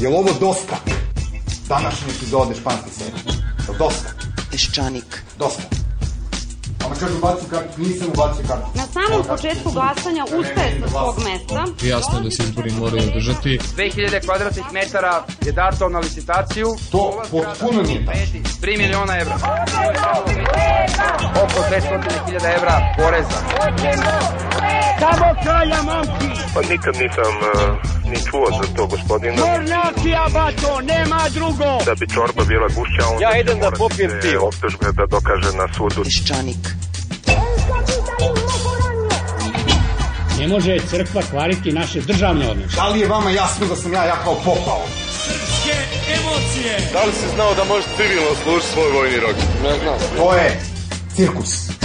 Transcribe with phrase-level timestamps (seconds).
[0.00, 0.76] Je li ovo dosta?
[1.68, 3.22] Današnje epizode španske serije.
[3.66, 4.08] Je li dosta?
[4.50, 5.22] Peščanik.
[5.38, 5.62] Dosta.
[6.86, 8.66] Ona kaže ubacio kartu, nisam ubacio kartu.
[8.74, 11.86] Na samom početku glasanja ustaje sa svog mesta.
[11.86, 13.58] Jasno da se izbori moraju održati.
[13.76, 16.76] 2000 kvadratnih metara je dato na licitaciju.
[16.90, 18.40] To potpuno nije tačno.
[18.62, 19.34] 3 miliona evra.
[21.42, 23.38] Oko 200.000 evra poreza.
[25.04, 26.28] Samo kralja momci!
[26.54, 29.46] Pa nikad nisam uh, ni čuo za to gospodina.
[29.46, 31.70] Mornjacija, bato, nema drugo!
[31.86, 34.46] Da bi čorba bila gušća, onda Ja idem da popijem pivo.
[34.48, 36.02] optužbe da dokaže na sudu.
[36.04, 36.62] Peščanik.
[40.40, 42.76] Ne može crkva kvariti naše državne odnose.
[42.76, 44.82] Da li je vama jasno da sam ja ja kao popao?
[46.92, 49.36] Da li si znao da možeš civilno služiti svoj vojni rok?
[49.64, 49.98] Ne znam.
[50.16, 50.60] To je
[51.16, 51.83] cirkus.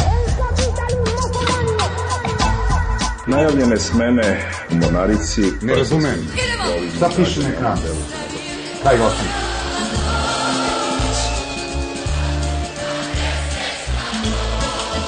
[3.29, 5.41] Najavljene smene u Monarici.
[5.61, 6.27] Ne razumem.
[6.97, 7.81] Šta piše na ekranu?
[8.83, 9.29] Daj glasnik.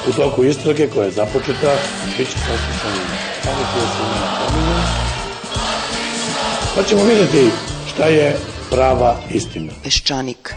[0.10, 1.76] U toku istrage koja je započeta,
[2.18, 3.06] bit će saslušanje
[3.44, 4.82] samo koje se ima pominju.
[6.76, 7.52] Pa ćemo vidjeti
[7.94, 8.38] šta je
[8.70, 9.74] prava istina.
[9.84, 10.54] Peščanik.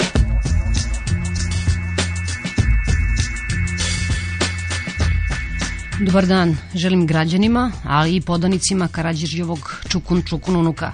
[6.01, 10.93] Dobar dan, želim građanima, ali i podanicima Karadžižjevog Čukun Čukun unuka.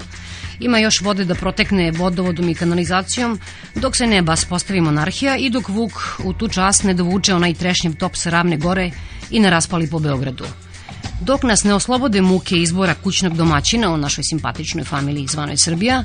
[0.60, 3.40] Ima još vode da protekne vodovodom i kanalizacijom,
[3.74, 5.92] dok se ne bas postavi monarhija i dok Vuk
[6.24, 8.90] u tu čast ne dovuče onaj trešnjev top sa ravne gore
[9.30, 10.44] i ne raspali po Beogradu.
[11.20, 16.04] Dok nas ne oslobode muke izbora kućnog domaćina u našoj simpatičnoj familiji zvanoj Srbija,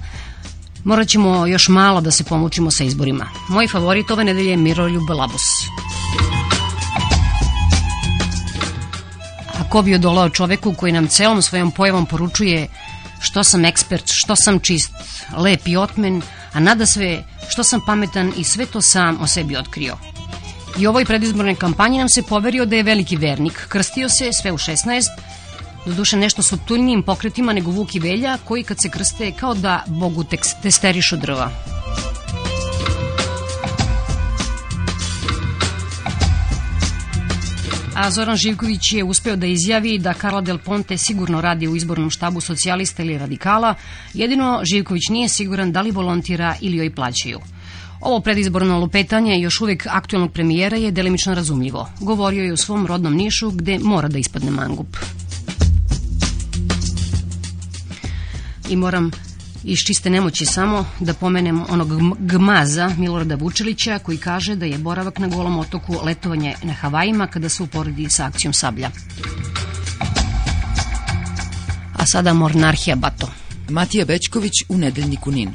[0.84, 3.30] morat ćemo još malo da se pomučimo sa izborima.
[3.50, 5.44] Moj favorit ove nedelje je Miroljub Labus.
[9.66, 12.68] A ko bi odolao čoveku koji nam celom svojom pojavom poručuje
[13.22, 14.92] što sam ekspert, što sam čist,
[15.38, 16.22] lep i otmen,
[16.54, 19.98] a nada sve što sam pametan i sve to sam o sebi otkrio.
[20.78, 24.58] I ovoj predizbornoj kampanji nam se poverio da je veliki vernik, krstio se sve u
[24.58, 25.04] 16,
[25.86, 30.24] doduše nešto subtilnijim pokretima nego Vuk i Velja, koji kad se krste kao da Bogu
[30.62, 31.75] testerišu drva.
[37.96, 42.10] A Zoran Živković je uspeo da izjavi da Carla Del Ponte sigurno radi u izbornom
[42.10, 43.76] štabu socijalista ili radikala,
[44.14, 47.40] jedino Živković nije siguran da li volontira ili joj plaćaju.
[48.02, 51.90] Ovo predizborno lupetanje još uvek aktualnog premijera je delimično razumljivo.
[52.00, 54.98] Govorio je u svom rodnom Nišu gde mora da ispadne mangup.
[58.70, 59.12] I moram
[59.66, 64.78] iz čiste nemoći samo da pomenem onog gm- gmaza Milorada Vučelića koji kaže da je
[64.78, 68.92] boravak na golom otoku letovanje na Havajima kada se uporedi sa akcijom Sablja.
[71.94, 73.32] A sada Mornarhija Bato.
[73.70, 75.52] Matija Bećković u nedeljniku NIN.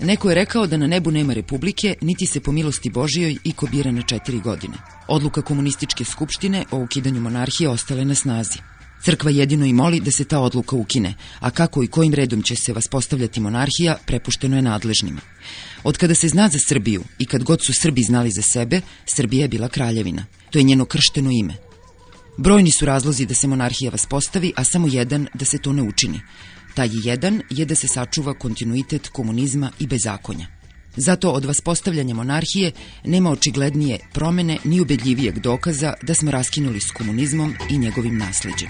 [0.00, 3.92] Neko je rekao da na nebu nema republike, niti se po milosti Božijoj iko bira
[3.92, 4.74] na četiri godine.
[5.08, 8.58] Odluka komunističke skupštine o ukidanju monarhije ostale na snazi.
[9.04, 12.56] Crkva jedino i moli da se ta odluka ukine, a kako i kojim redom će
[12.56, 15.20] se vaspostavljati monarhija, prepušteno je nadležnima.
[15.84, 19.42] Od kada se zna za Srbiju i kad god su Srbi znali za sebe, Srbija
[19.42, 20.24] je bila kraljevina.
[20.50, 21.54] To je njeno kršteno ime.
[22.36, 26.20] Brojni su razlozi da se monarhija vaspostavi, a samo jedan da se to ne učini.
[26.74, 30.46] Taj jedan je da se sačuva kontinuitet komunizma i bezakonja.
[30.96, 32.72] Zato od vaspostavljanja monarhije
[33.04, 38.68] nema očiglednije promene ni ubedljivijeg dokaza da smo raskinuli s komunizmom i njegovim nasleđem.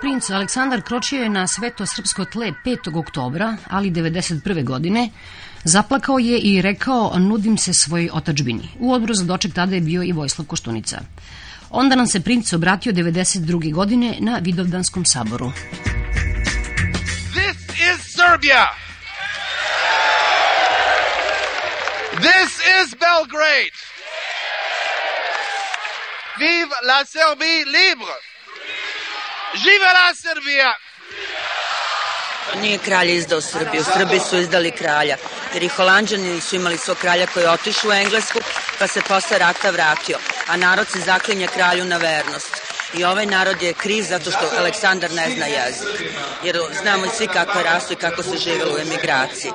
[0.00, 2.98] Princ Aleksandar kročio je na sveto srpsko tle 5.
[2.98, 4.64] oktobra, ali 91.
[4.64, 5.10] godine,
[5.64, 8.68] zaplakao je i rekao nudim se svojoj otačbini.
[8.78, 11.00] U odboru za doček tada je bio i Vojislav Koštunica.
[11.70, 13.72] Onda nam se princ obratio 92.
[13.74, 15.52] godine na Vidovdanskom saboru.
[18.32, 18.66] Serbia.
[22.16, 22.50] This
[22.80, 23.76] is Belgrade.
[26.38, 28.16] Vive la Serbie libre.
[29.54, 30.72] Žive la Srbija.
[32.60, 35.16] Nije kralj izdao Srbiju, Srbi su izdali kralja.
[35.54, 38.38] Jer i Holandžani su imali svog kralja koji je otišao u Englesku,
[38.78, 40.18] pa se posle rata vratio.
[40.46, 42.71] A narod se zaklinje kralju na vernost.
[42.98, 45.88] I ovaj narod je kriv zato što Aleksandar ne zna jezik.
[46.44, 49.52] Jer znamo i svi kako je rastu i kako se živjelo u emigraciji.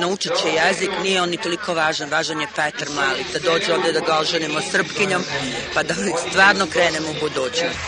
[0.00, 3.92] Naučit će jezik, nije on ni toliko važan, važan je Petar Mali, da dođe ovde
[3.92, 5.22] da ga oženimo srpkinjom,
[5.74, 5.94] pa da
[6.30, 7.78] stvarno krenemo u budućnost.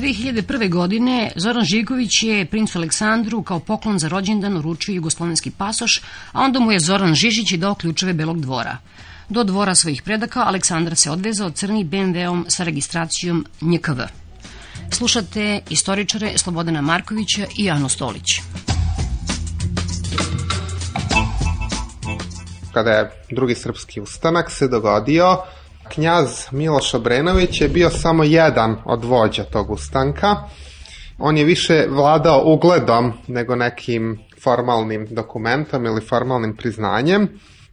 [0.00, 0.70] 2001.
[0.70, 6.60] godine Zoran Živković je princu Aleksandru kao poklon za rođendan uručio jugoslovenski pasoš, a onda
[6.60, 8.78] mu je Zoran Žižić dao ključeve Belog dvora.
[9.30, 14.00] Do dvora svojih predaka Aleksandar se odvezao crni BMW-om sa registracijom NJKV.
[14.92, 18.40] Slušate istoričare Slobodana Markovića i Anu Stolić.
[22.74, 25.36] Kada je drugi srpski ustanak se dogodio,
[25.88, 30.36] knjaz Miloš Obrenović je bio samo jedan od vođa tog ustanka.
[31.18, 37.28] On je više vladao ugledom nego nekim formalnim dokumentom ili formalnim priznanjem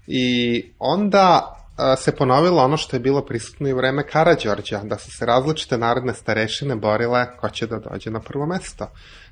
[0.07, 1.53] i onda
[1.97, 5.77] se ponovilo ono što je bilo prisutno i u vreme Karadžorđa, da su se različite
[5.77, 8.87] narodne starešine borile ko će da dođe na prvo mesto.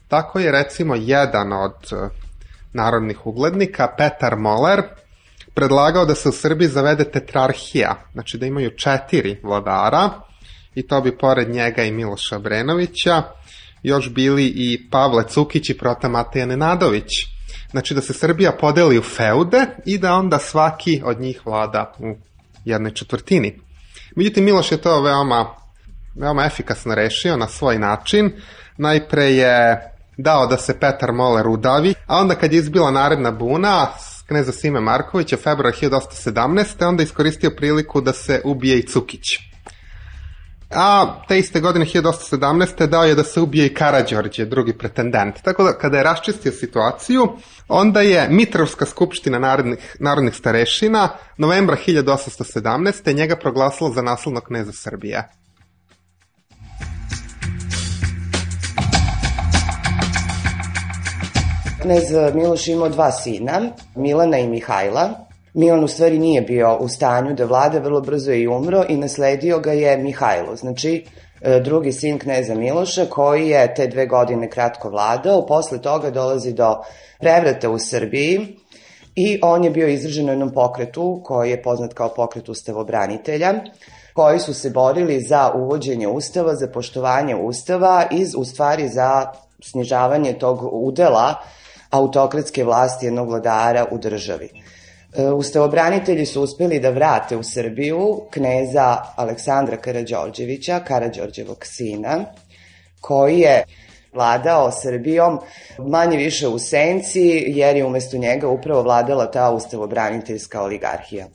[0.07, 1.75] Tako je recimo jedan od
[2.73, 4.81] narodnih uglednika, Petar Moler,
[5.53, 10.09] predlagao da se u Srbiji zavede tetrarhija, znači da imaju četiri vladara,
[10.75, 13.23] i to bi pored njega i Miloša Brenovića,
[13.83, 17.34] još bili i Pavle Cukić i Prota Mateja Nenadović.
[17.71, 22.15] Znači da se Srbija podeli u feude i da onda svaki od njih vlada u
[22.65, 23.59] jednoj četvrtini.
[24.15, 25.55] Međutim, Miloš je to veoma,
[26.15, 28.31] veoma efikasno rešio na svoj način.
[28.77, 29.81] Najpre je
[30.17, 33.87] dao da se Petar Moler udavi, a onda kad je izbila naredna buna,
[34.27, 36.87] kneza Sime Markovića, februar 1817.
[36.87, 39.54] onda iskoristio priliku da se ubije i Cukić.
[40.77, 42.85] A te iste godine 1817.
[42.87, 45.35] dao je da se ubije i Karadžorđe, drugi pretendent.
[45.41, 47.27] Tako da kada je raščistio situaciju,
[47.67, 53.15] onda je Mitrovska skupština narodnih, narodnih starešina novembra 1817.
[53.15, 55.29] njega proglasila za naslovnog kneza Srbije.
[61.81, 63.61] Knez Miloš imao dva sina,
[63.95, 65.25] Milana i Mihajla.
[65.55, 68.97] Milan u stvari nije bio u stanju da vlada, vrlo brzo je i umro i
[68.97, 71.05] nasledio ga je Mihajlo, znači
[71.41, 76.53] e, drugi sin kneza Miloša koji je te dve godine kratko vladao, posle toga dolazi
[76.53, 76.75] do
[77.19, 78.57] prevrata u Srbiji
[79.15, 83.53] i on je bio izražen u jednom pokretu koji je poznat kao pokret ustavobranitelja
[84.13, 89.31] koji su se borili za uvođenje ustava, za poštovanje ustava i u stvari za
[89.63, 91.35] snižavanje tog udela
[91.89, 94.64] autokratske vlasti jednog vladara u državi.
[95.17, 102.25] E, ustavobranitelji su uspeli da vrate u Srbiju kneza Aleksandra Karadžorđevića, Karadžorđevog sina,
[103.01, 103.63] koji je
[104.13, 105.39] vladao Srbijom
[105.77, 111.27] manje više u senci, jer je umesto njega upravo vladala ta ustavobraniteljska oligarhija.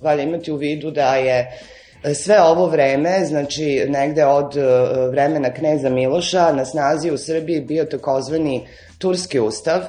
[0.00, 1.58] Valja imati u vidu da je
[2.14, 4.62] sve ovo vreme, znači negde od e,
[5.10, 8.66] vremena kneza Miloša, na snazi u Srbiji bio takozvani
[8.98, 9.80] Turski ustav,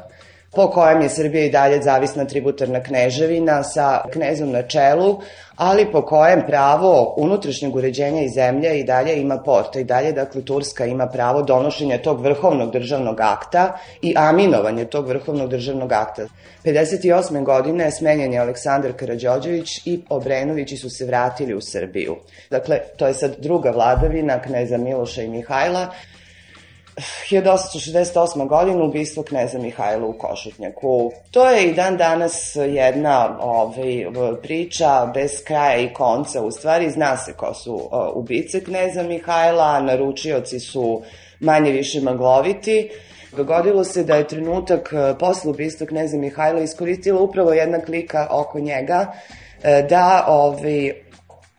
[0.52, 5.20] po kojem je Srbija i dalje zavisna tributarna kneževina sa knezom na čelu,
[5.56, 10.42] ali po kojem pravo unutrašnjeg uređenja i zemlje i dalje ima porta i dalje, dakle,
[10.42, 16.28] Turska ima pravo donošenja tog vrhovnog državnog akta i aminovanje tog vrhovnog državnog akta.
[16.66, 17.44] 58.
[17.44, 22.16] godine je smenjen je Aleksandar Karadžođević i Obrenovići su se vratili u Srbiju.
[22.50, 25.88] Dakle, to je sad druga vladavina kneza Miloša i Mihajla,
[27.00, 28.48] 1868.
[28.48, 31.12] godina ubistvo kneza Mihajla u Košutnjaku.
[31.32, 34.06] To je i dan danas jedna ovaj,
[34.42, 36.42] priča bez kraja i konca.
[36.42, 41.02] U stvari zna se ko su ubice kneza Mihajla, naručioci su
[41.40, 42.90] manje više magloviti.
[43.38, 49.14] Dogodilo se da je trenutak posle ubistva kneza Mihajla iskoristila upravo jedna klika oko njega
[49.64, 50.94] e, da ovaj,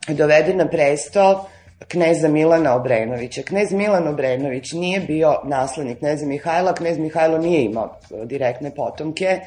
[0.07, 1.45] dovede na presto
[1.87, 3.41] kneza Milana Obrenovića.
[3.41, 9.39] Knez Milan Obrenović nije bio naslednik kneza Mihajla, knez Mihajlo nije imao e, direktne potomke,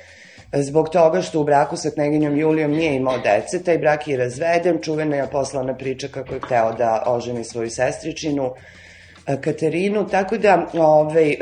[0.53, 4.17] e, zbog toga što u braku sa kneginjom Julijom nije imao dece, taj brak je
[4.17, 8.53] razveden, čuvena je poslana priča kako je hteo da oženi svoju sestričinu,
[9.27, 11.37] e, Katerinu, tako da ovaj,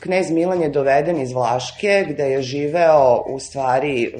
[0.00, 4.14] knez Milan je doveden iz Vlaške, gde je živeo u stvari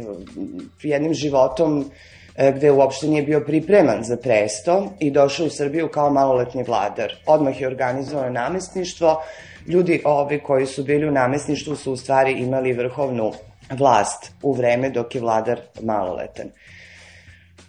[0.82, 1.90] jednim životom
[2.38, 7.12] gde uopšte nije bio pripreman za presto i došao u Srbiju kao maloletni vladar.
[7.26, 9.22] Odmah je organizovano namestništvo.
[9.66, 13.32] Ljudi ovi koji su bili u namestništvu su u stvari imali vrhovnu
[13.70, 16.50] vlast u vreme dok je vladar maloletan.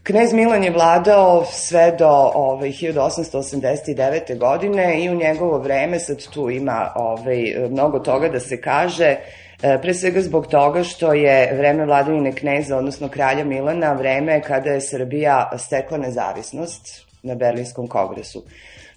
[0.04, 4.38] Knez Milan je vladao sve do ovaj, 1889.
[4.38, 9.49] godine i u njegovo vreme, sad tu ima ovaj, mnogo toga da se kaže, E,
[9.62, 14.82] pre svega zbog toga što je vreme vladavine kneza, odnosno kralja Milana, vreme kada je
[14.82, 18.44] Srbija stekla nezavisnost na Berlinskom kongresu.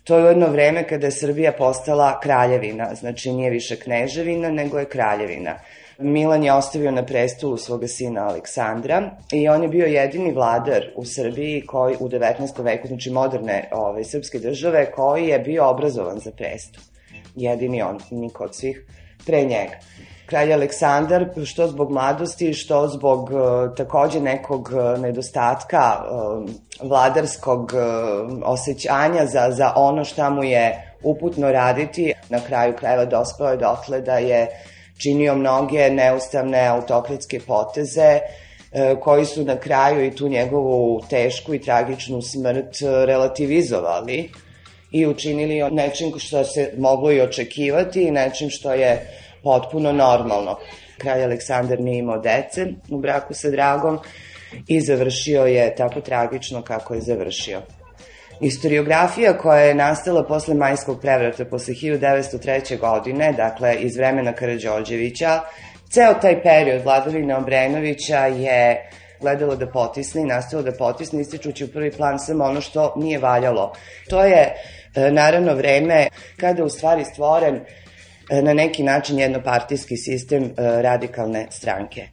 [0.04, 4.85] To je jedno vreme kada je Srbija postala kraljevina, znači nije više kneževina, nego je
[4.85, 5.59] kraljevina.
[5.99, 11.04] Milan je ostavio na prestolu svoga sina Aleksandra i on je bio jedini vladar u
[11.04, 12.62] Srbiji koji u 19.
[12.62, 16.81] veku, znači moderne ove, ovaj, srpske države, koji je bio obrazovan za presto.
[17.37, 18.85] Jedini on, niko od svih
[19.26, 19.76] pre njega.
[20.26, 26.50] Kralj Aleksandar, što zbog mladosti, što zbog uh, takođe nekog uh, nedostatka uh,
[26.88, 27.72] vladarskog
[28.44, 34.00] osjećanja za, za ono šta mu je uputno raditi, na kraju krajeva dospeo je dotle
[34.00, 34.48] da je
[34.98, 38.20] činio mnoge neustavne autokratske poteze,
[39.00, 42.76] koji su na kraju i tu njegovu tešku i tragičnu smrt
[43.06, 44.30] relativizovali
[44.90, 50.58] i učinili nečim što se moglo i očekivati i nečim što je potpuno normalno.
[50.99, 53.99] Kralj Aleksandar nije imao dece u braku sa Dragom
[54.68, 57.62] i završio je tako tragično kako je završio.
[58.40, 62.78] Historiografija koja je nastala posle majskog prevrata, posle 1903.
[62.78, 65.40] godine, dakle iz vremena Karadžođevića,
[65.90, 71.68] ceo taj period vladavine Obrenovića je gledalo da potisne i nastavilo da potisne, ističući u
[71.68, 73.72] prvi plan samo ono što nije valjalo.
[74.11, 74.54] To je
[74.94, 76.08] e, naravno vreme
[76.40, 77.61] kada u stvari stvoren
[78.40, 80.50] na neki način jednopartijski sistem e,
[80.82, 82.08] radikalne stranke.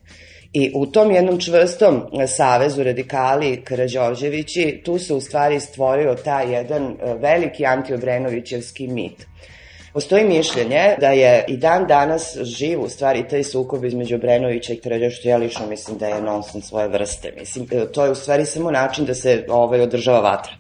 [0.54, 6.98] I u tom jednom čvrstom savezu radikali Karađorđevići tu se u stvari stvorio taj jedan
[7.22, 9.26] veliki antiobrenovićevski mit.
[9.94, 14.80] Postoji mišljenje da je i dan danas živ u stvari taj sukob između Brenovića i
[14.80, 17.34] Kralja, što ja lično mislim da je nonsens svoje vrste.
[17.40, 20.54] Mislim, e, to je u stvari samo način da se ovaj, održava vatra.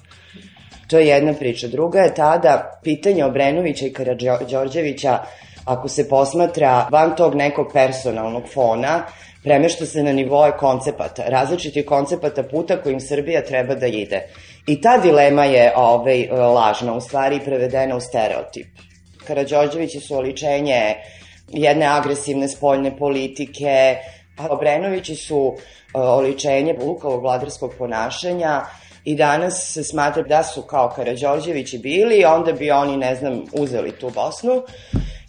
[0.87, 1.67] To je jedna priča.
[1.67, 5.19] Druga je ta da pitanje Obrenovića i Karadžorđevića,
[5.65, 9.03] ako se posmatra van tog nekog personalnog fona,
[9.43, 14.21] premešta se na nivoje koncepata, različitih koncepata puta kojim Srbija treba da ide.
[14.67, 18.67] I ta dilema je ovaj, lažna, u stvari prevedena u stereotip.
[19.27, 20.95] Karadžođevići su oličenje
[21.47, 23.97] jedne agresivne spoljne politike,
[24.37, 28.61] a Obrenovići su e, oličenje lukavog vladarskog ponašanja
[29.03, 33.91] i danas se smatra da su kao Karadžođevići bili, onda bi oni, ne znam, uzeli
[33.91, 34.61] tu Bosnu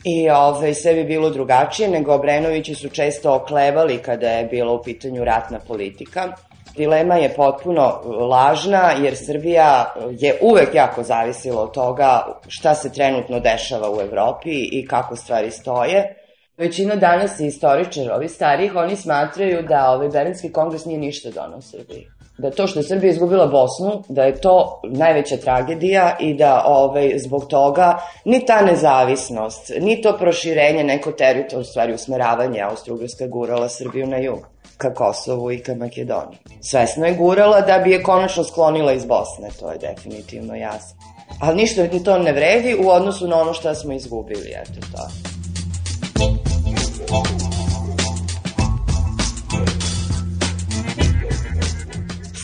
[0.05, 4.83] i ove, sve bi bilo drugačije, nego Obrenovići su često oklevali kada je bila u
[4.83, 6.33] pitanju ratna politika
[6.77, 8.01] dilema je potpuno
[8.31, 14.69] lažna, jer Srbija je uvek jako zavisila od toga šta se trenutno dešava u Evropi
[14.73, 16.17] i kako stvari stoje.
[16.57, 22.07] Većina danas istoričara, ovi starih, oni smatraju da ovaj Berenski kongres nije ništa donao Srbiji.
[22.41, 27.19] Da to što je Srbija izgubila Bosnu, da je to najveća tragedija i da ovaj,
[27.19, 34.07] zbog toga ni ta nezavisnost, ni to proširenje, neko teritor, stvari usmeravanje Austro-Ugrska gurala Srbiju
[34.07, 34.39] na jug
[34.77, 36.39] ka Kosovu i ka Makedoniji.
[36.61, 40.97] Svesno je gurala da bi je konačno sklonila iz Bosne, to je definitivno jasno.
[41.41, 45.30] Ali ništa ni to ne vredi u odnosu na ono što smo izgubili, eto to.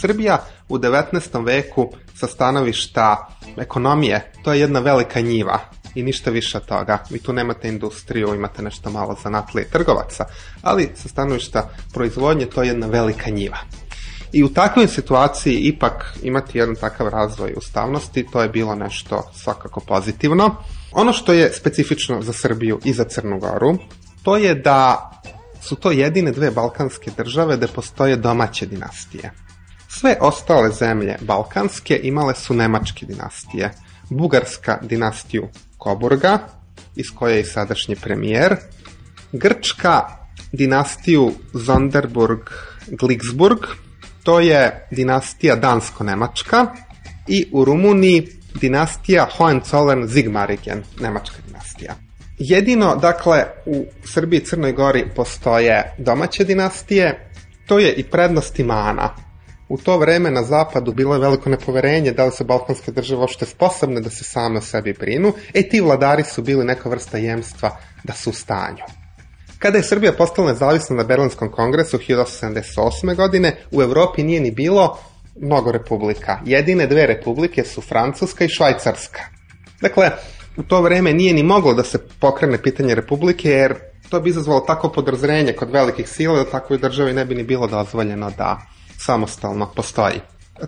[0.07, 1.47] Srbija u 19.
[1.47, 5.59] veku sa stanovišta ekonomije, to je jedna velika njiva
[5.95, 6.99] i ništa više od toga.
[7.11, 10.25] Vi tu nemate industriju, imate nešto malo zanatlije trgovaca,
[10.63, 13.59] ali sa stanovišta proizvodnje to je jedna velika njiva.
[14.33, 19.81] I u takvoj situaciji ipak imati jedan takav razvoj ustavnosti, to je bilo nešto svakako
[19.81, 20.55] pozitivno.
[20.93, 23.79] Ono što je specifično za Srbiju i za Crnu Goru,
[24.23, 25.11] to je da
[25.61, 29.46] su to jedine dve balkanske države da postoje domaće dinastije.
[30.00, 33.71] Sve ostale zemlje balkanske imale su nemačke dinastije.
[34.11, 35.49] Bugarska dinastiju
[35.79, 36.38] Koburga,
[36.97, 38.57] iz koje je i sadašnji premijer,
[39.33, 40.03] Grčka
[40.53, 43.59] dinastiju Zonderburg-Glicksburg,
[44.23, 46.67] to je dinastija Dansko-Nemačka,
[47.29, 51.95] i u Rumuniji dinastija Hohenzollern-Sigmaringen, nemačka dinastija.
[52.38, 57.31] Jedino, dakle, u Srbiji i Crnoj Gori postoje domaće dinastije,
[57.67, 59.25] to je i prednost i mana.
[59.69, 63.47] U to vreme na zapadu bilo je veliko nepoverenje da li su balkanske države uopšte
[63.47, 67.77] sposobne da se same o sebi brinu, e ti vladari su bili neka vrsta jemstva
[68.05, 68.83] da su u stanju.
[69.59, 73.17] Kada je Srbija postala nezavisna na Berlinskom kongresu 1878.
[73.17, 74.99] godine, u Evropi nije ni bilo
[75.41, 76.39] mnogo republika.
[76.45, 79.23] Jedine dve republike su Francuska i Švajcarska.
[79.81, 80.11] Dakle,
[80.57, 83.75] u to vreme nije ni moglo da se pokrene pitanje republike, jer
[84.09, 87.67] to bi izazvalo tako podrazrenje kod velikih sila da takvoj državi ne bi ni bilo
[87.67, 88.61] dozvoljeno da
[88.99, 90.21] samostalno postoji.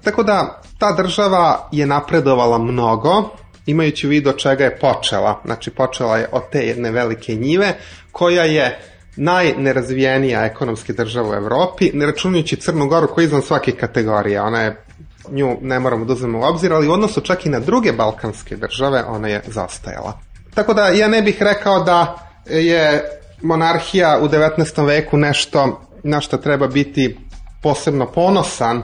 [0.05, 3.31] Tako da ta država je napredovala mnogo,
[3.67, 5.41] imajući u vidu od čega je počela.
[5.45, 7.75] Znači počela je od te jedne velike njive
[8.13, 8.79] koja je
[9.17, 14.41] najnerazvijenija ekonomska država u Evropi, ne računajući Crnu Goru koja je izvan svake kategorije.
[14.41, 14.85] Ona je
[15.31, 18.57] nju ne moramo da uzmemo u obzir, ali u odnosu čak i na druge balkanske
[18.57, 20.21] države ona je zastajala.
[20.55, 23.05] Tako da ja ne bih rekao da je
[23.43, 24.87] monarhija u 19.
[24.87, 27.19] veku nešto na što treba biti
[27.63, 28.83] posebno ponosan,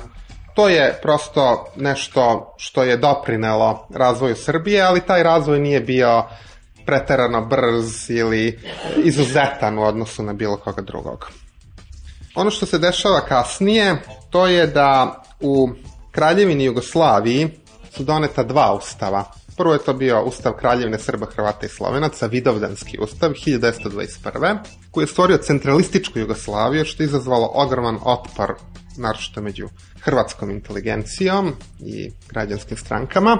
[0.54, 6.24] to je prosto nešto što je doprinelo razvoju Srbije, ali taj razvoj nije bio
[6.86, 8.60] preterano brz ili
[9.04, 11.30] izuzetan u odnosu na bilo koga drugog.
[12.34, 15.68] Ono što se dešava kasnije, to je da u
[16.10, 17.50] Kraljevini Jugoslaviji
[17.90, 19.24] su doneta dva ustava.
[19.56, 24.58] Prvo je to bio Ustav Kraljevine Srba, Hrvata i Slovenaca, Vidovdanski ustav 1921.
[24.90, 28.54] koji je stvorio centralističku Jugoslaviju što je izazvalo ogroman otpor
[28.96, 29.68] naročito među
[30.00, 33.38] hrvatskom inteligencijom i građanskim strankama.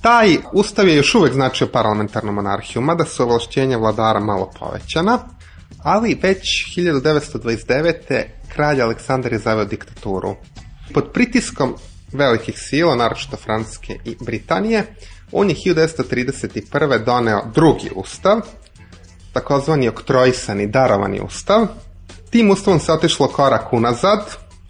[0.00, 5.18] Taj ustav je još uvek značio parlamentarnu monarhiju, mada su ovlašćenja vladara malo povećana,
[5.82, 8.24] ali već 1929.
[8.48, 10.36] kralj Aleksandar je zaveo diktaturu.
[10.94, 11.74] Pod pritiskom
[12.12, 14.84] velikih sila, naročito Francuske i Britanije,
[15.38, 17.04] on je 1931.
[17.04, 18.40] doneo drugi ustav,
[19.32, 21.66] takozvani oktrojisani darovani ustav.
[22.30, 24.20] Tim ustavom se otišlo korak unazad,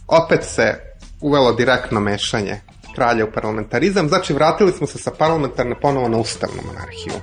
[0.06, 0.75] opet se
[1.20, 2.61] uvelo direktno mešanje
[2.94, 7.14] kralja u parlamentarizam, znači vratili smo se sa parlamentarne ponovo na ustavnu monarhiju.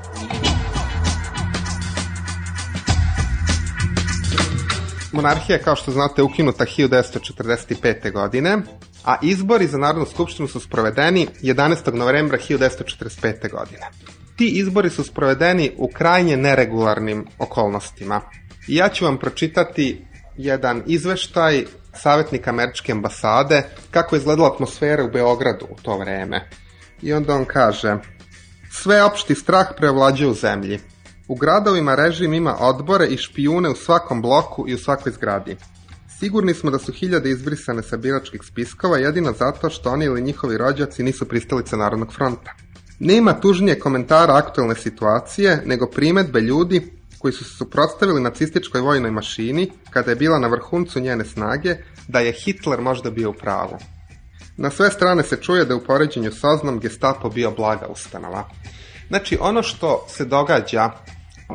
[5.12, 8.12] Monarhija je, kao što znate, ukinuta 1945.
[8.12, 8.58] godine,
[9.06, 11.94] a izbori za Narodnu skupštinu su sprovedeni 11.
[11.94, 13.52] novembra 1945.
[13.52, 13.90] godine.
[14.36, 18.22] Ti izbori su sprovedeni u krajnje neregularnim okolnostima.
[18.68, 20.06] I ja ću vam pročitati
[20.38, 26.50] jedan izveštaj savjetnika američke ambasade kako je izgledala atmosfera u Beogradu u to vreme.
[27.02, 27.98] I onda on kaže
[28.72, 30.80] Sve opšti strah preovlađuje u zemlji.
[31.28, 35.58] U gradovima režim ima odbore i špijune u svakom bloku i u svakoj zgradi.
[36.20, 40.58] Sigurni smo da su hiljade izbrisane sa biračkih spiskova jedino zato što oni ili njihovi
[40.58, 42.54] rođaci nisu pristalice Narodnog fronta.
[43.00, 49.72] Nema tužnije komentara aktualne situacije nego primetbe ljudi koji su se suprotstavili nacističkoj vojnoj mašini
[49.90, 51.76] kada je bila na vrhuncu njene snage
[52.08, 53.78] da je Hitler možda bio u pravu.
[54.58, 58.50] Na sve strane se čuje da je u poređenju s Oznom gestapo bio blaga ustanova.
[59.08, 60.92] Znači, ono što se događa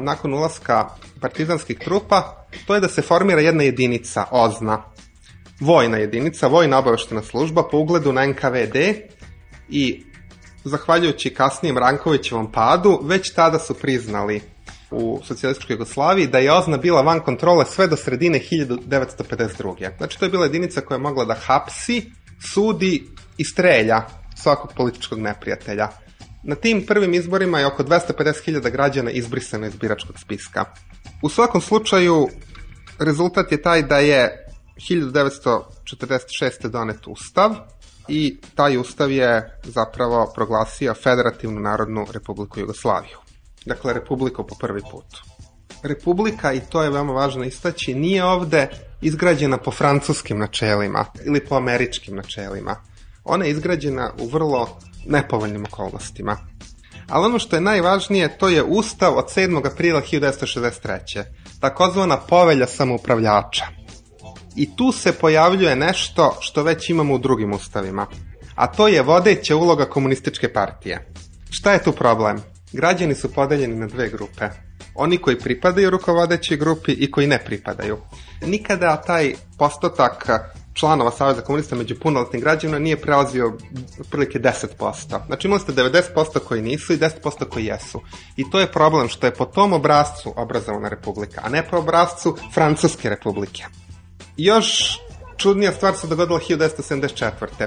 [0.04, 0.88] nakon ulaska
[1.20, 4.82] partizanskih trupa, to je da se formira jedna jedinica, OZNA,
[5.60, 8.76] vojna jedinica, vojna obaveštena služba po ugledu na NKVD
[9.68, 10.04] i
[10.64, 14.40] zahvaljujući kasnijem Rankovićevom padu, već tada su priznali
[14.90, 19.96] u socijalističkoj Jugoslaviji da je OZNA bila van kontrole sve do sredine 1952.
[19.98, 22.12] Znači to je bila jedinica koja je mogla da hapsi,
[22.54, 24.02] sudi i strelja
[24.36, 25.88] svakog političkog neprijatelja.
[26.48, 30.64] Na tim prvim izborima je oko 250.000 građana izbrisano iz biračkog spiska.
[31.22, 32.28] U svakom slučaju,
[32.98, 36.68] rezultat je taj da je 1946.
[36.68, 37.54] donet ustav
[38.08, 43.18] i taj ustav je zapravo proglasio Federativnu narodnu republiku Jugoslaviju.
[43.66, 45.06] Dakle, republika po prvi put.
[45.82, 48.68] Republika, i to je veoma važno istaći, nije ovde
[49.00, 52.76] izgrađena po francuskim načelima ili po američkim načelima.
[53.24, 54.78] Ona je izgrađena u vrlo
[55.08, 56.36] nepovoljnim okolnostima.
[57.08, 59.66] Ali ono što je najvažnije, to je ustav od 7.
[59.72, 61.24] aprila 1963.
[61.60, 63.64] Takozvana povelja samoupravljača.
[64.56, 68.06] I tu se pojavljuje nešto što već imamo u drugim ustavima.
[68.54, 71.12] A to je vodeća uloga komunističke partije.
[71.50, 72.42] Šta je tu problem?
[72.72, 74.48] Građani su podeljeni na dve grupe.
[74.94, 77.98] Oni koji pripadaju rukovodećoj grupi i koji ne pripadaju.
[78.46, 80.28] Nikada taj postotak
[80.78, 83.52] članova Saveza komunista među punoletnim građanima nije prelazio
[84.00, 85.26] otprilike 10%.
[85.26, 88.00] Znači imali ste 90% koji nisu i 10% koji jesu.
[88.36, 92.36] I to je problem što je po tom obrazcu obrazovana republika, a ne po obrazcu
[92.54, 93.64] Francuske republike.
[94.36, 94.98] Još
[95.36, 97.66] čudnija stvar se dogodila 1974.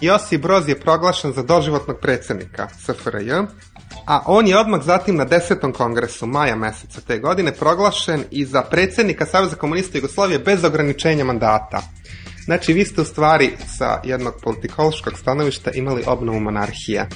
[0.00, 3.32] Josip Broz je proglašen za doživotnog predsednika SFRJ,
[4.06, 5.72] a on je odmah zatim na 10.
[5.72, 11.82] kongresu maja meseca te godine proglašen i za predsednika Saveza komunista Jugoslavije bez ograničenja mandata.
[12.44, 17.08] Znači, vi ste u stvari sa jednog politikološkog stanovišta imali obnovu monarhije.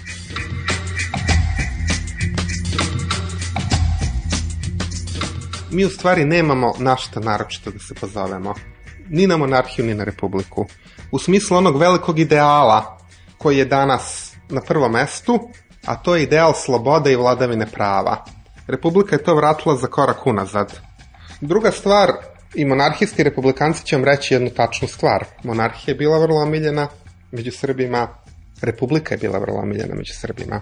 [5.71, 8.55] Mi u stvari nemamo našta naročito da se pozovemo.
[9.09, 10.67] Ni na monarhiju, ni na republiku.
[11.11, 12.99] U smislu onog velikog ideala
[13.39, 15.51] koji je danas na prvom mestu,
[15.87, 18.25] a to je ideal slobode i vladavine prava.
[18.67, 20.81] Republika je to vratila za korak unazad.
[21.41, 22.11] Druga stvar,
[22.57, 25.25] i monarhijski republikanci će vam reći jednu tačnu stvar.
[25.45, 26.89] Monarhija je bila vrlo omiljena
[27.33, 28.09] među Srbima,
[28.63, 30.61] republika je bila vrlo omiljena među Srbima.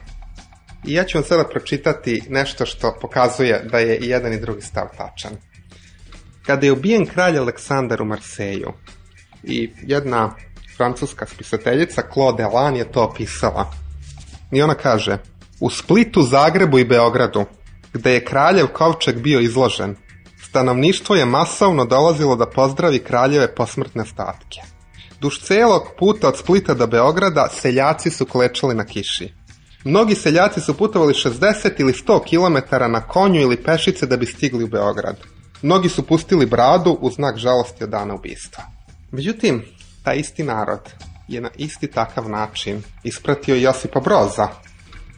[0.87, 4.63] I ja ću vam sada pročitati nešto što pokazuje da je i jedan i drugi
[4.63, 5.33] stav tačan.
[6.47, 8.73] Kada je ubijen kralj Aleksandar u Marseju
[9.43, 10.35] i jedna
[10.77, 13.71] francuska spisateljica Claude Elan je to opisala.
[14.53, 15.19] I ona kaže,
[15.61, 17.45] u Splitu, Zagrebu i Beogradu,
[17.93, 19.97] gde je kraljev kovčeg bio izložen,
[20.55, 24.61] stanovništvo je masovno dolazilo da pozdravi kraljeve posmrtne statke.
[25.21, 29.33] Duž celog puta od Splita do Beograda seljaci su klečali na kiši.
[29.85, 34.65] Mnogi seljaci su putovali 60 ili 100 km na konju ili pešice da bi stigli
[34.65, 35.17] u Beograd.
[35.63, 38.65] Mnogi su pustili bradu u znak žalosti od dana ubistva.
[39.11, 39.65] Međutim,
[40.05, 40.93] taj isti narod
[41.29, 44.49] je na isti takav način ispratio Josipa Broza.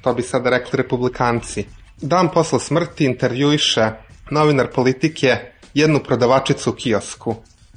[0.03, 1.65] To bi sada rekli republikanci.
[2.01, 5.39] Dan posle smrti intervjuiše novinar politike
[5.75, 7.35] jednu prodavačicu u kiosku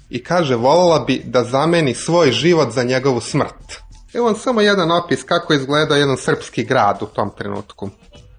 [0.10, 3.90] i kaže volela bi da zameni svoj život za njegovu smrt.
[4.14, 7.90] Evo vam samo jedan opis kako je izgledao jedan srpski grad u tom trenutku.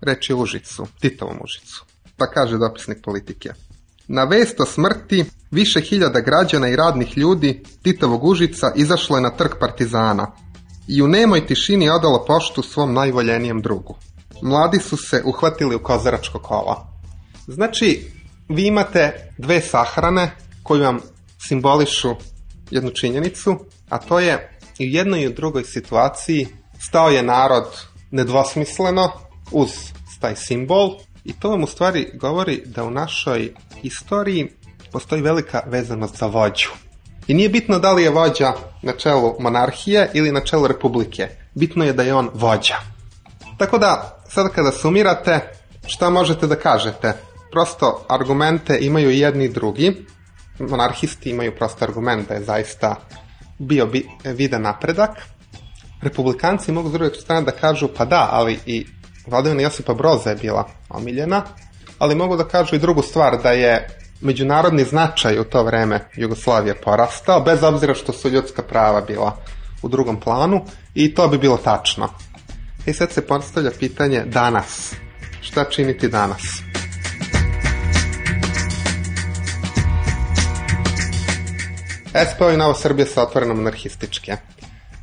[0.01, 1.85] Reči Užicu, Titovom Užicu.
[2.17, 3.53] Pa kaže dopisnik politike.
[4.09, 9.31] Na vest o smrti više hiljada građana i radnih ljudi Titovog Užica izašlo je na
[9.31, 10.33] trg Partizana
[10.89, 13.97] i u nemoj tišini odalo poštu svom najvoljenijem drugu.
[14.43, 16.90] Mladi su se uhvatili u kozaračko kola.
[17.51, 18.11] Znači,
[18.49, 20.31] vi imate dve sahrane
[20.63, 21.01] koji vam
[21.39, 22.15] simbolišu
[22.71, 23.59] jednu činjenicu,
[23.89, 26.49] a to je i u jednoj i u drugoj situaciji
[26.81, 27.67] stao je narod
[28.11, 29.13] nedvosmisleno
[29.51, 29.71] uz
[30.21, 30.91] taj simbol
[31.25, 34.49] i to vam u stvari govori da u našoj istoriji
[34.93, 36.69] postoji velika vezanost za vođu.
[37.27, 41.29] I nije bitno da li je vođa na čelu monarhije ili na čelu republike.
[41.55, 42.77] Bitno je da je on vođa.
[43.59, 45.53] Tako da, sada kada sumirate,
[45.87, 47.30] šta možete da kažete?
[47.51, 50.07] Prosto argumente imaju jedni i drugi.
[50.59, 52.97] Monarhisti imaju prosto argument da je zaista
[53.59, 55.11] bio bi, vidan napredak.
[56.03, 58.87] Republikanci mogu s druge strane da kažu pa da, ali i
[59.27, 61.43] vladavina Josipa Broza je bila omiljena,
[61.99, 63.89] ali mogu da kažu i drugu stvar, da je
[64.21, 69.37] međunarodni značaj u to vreme Jugoslavije porastao, bez obzira što su ljudska prava bila
[69.83, 72.09] u drugom planu i to bi bilo tačno.
[72.87, 74.95] I sad se postavlja pitanje danas.
[75.41, 76.43] Šta činiti danas?
[82.11, 84.37] SPO i Novo Srbije su otvoreno monarhističke.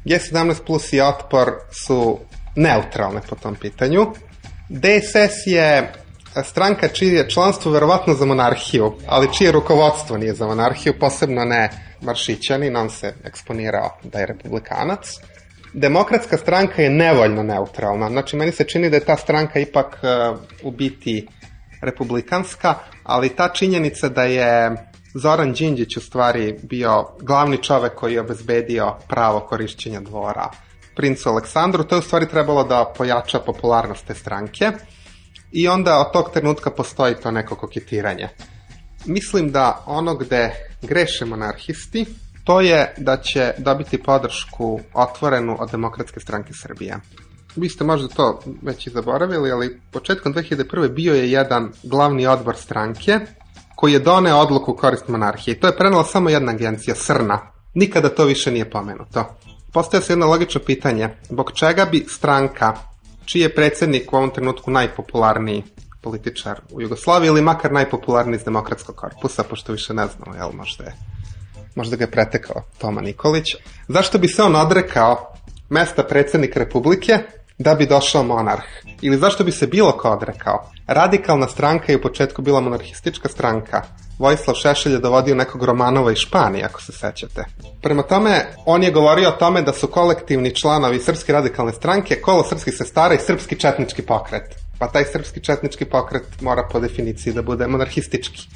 [0.05, 1.53] G17 plus i Otpor
[1.85, 2.19] su
[2.55, 4.05] neutralne po tom pitanju.
[4.69, 5.93] DSS je
[6.43, 11.69] stranka čije je članstvo verovatno za monarhiju, ali čije rukovodstvo nije za monarhiju, posebno ne
[12.01, 14.99] Maršićanin, on se eksponirao da je republikanac.
[15.73, 20.39] Demokratska stranka je nevoljno neutralna, znači meni se čini da je ta stranka ipak uh,
[20.63, 21.27] u biti
[21.81, 24.75] republikanska, ali ta činjenica da je
[25.21, 30.49] Zoran Đinđić u stvari bio glavni čovek koji je obezbedio pravo korišćenja dvora
[30.95, 34.71] princu Aleksandru, to je u stvari trebalo da pojača popularnost te stranke
[35.51, 38.29] i onda od tog trenutka postoji to neko koketiranje.
[39.05, 40.51] Mislim da ono gde
[40.81, 42.05] greše monarhisti,
[42.43, 46.97] to je da će dobiti podršku otvorenu od Demokratske stranke Srbije.
[47.55, 50.93] Vi ste možda to već i zaboravili, ali početkom 2001.
[50.93, 53.19] bio je jedan glavni odbor stranke
[53.77, 55.59] koji je doneo odluku korist monarhije.
[55.59, 57.39] To je prenala samo jedna agencija, Srna.
[57.73, 59.25] Nikada to više nije pomenuto.
[59.73, 61.09] Postoje se jedno logično pitanje.
[61.29, 62.73] Zbog čega bi stranka,
[63.25, 65.63] čiji je predsednik u ovom trenutku najpopularniji
[66.01, 70.83] političar u Jugoslaviji ili makar najpopularniji iz demokratskog korpusa, pošto više ne znamo, jel možda
[70.83, 70.95] je
[71.75, 73.55] možda ga je pretekao Toma Nikolić.
[73.87, 75.33] Zašto bi se on odrekao
[75.69, 77.19] mesta predsednika Republike
[77.59, 78.63] da bi došao monarh?
[79.01, 80.71] Ili zašto bi se bilo ko odrekao?
[80.87, 83.81] Radikalna stranka je u početku bila monarhistička stranka.
[84.19, 87.45] Vojislav Šešelj je dovodio nekog Romanova iz Španije, ako se sećate.
[87.81, 92.43] Prema tome, on je govorio o tome da su kolektivni članovi Srpske radikalne stranke kolo
[92.43, 94.55] srpskih sestara i srpski četnički pokret.
[94.79, 98.47] Pa taj srpski četnički pokret mora po definiciji da bude monarhistički.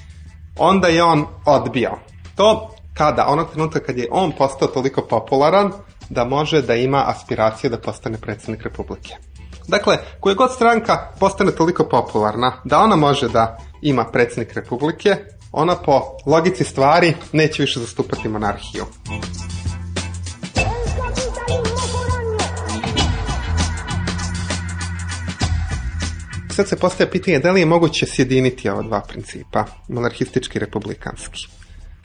[0.58, 1.92] Onda je on odbio.
[2.36, 5.72] To kada, onog trenutka kad je on postao toliko popularan
[6.12, 9.16] da može da ima aspiracije da postane predsednik Republike.
[9.68, 15.16] Dakle, koja god stranka postane toliko popularna da ona može da ima predsednik Republike,
[15.52, 18.86] ona po logici stvari neće više zastupati monarhiju.
[26.56, 31.48] Sad se postaje pitanje da li je moguće sjediniti ova dva principa, monarhistički i republikanski.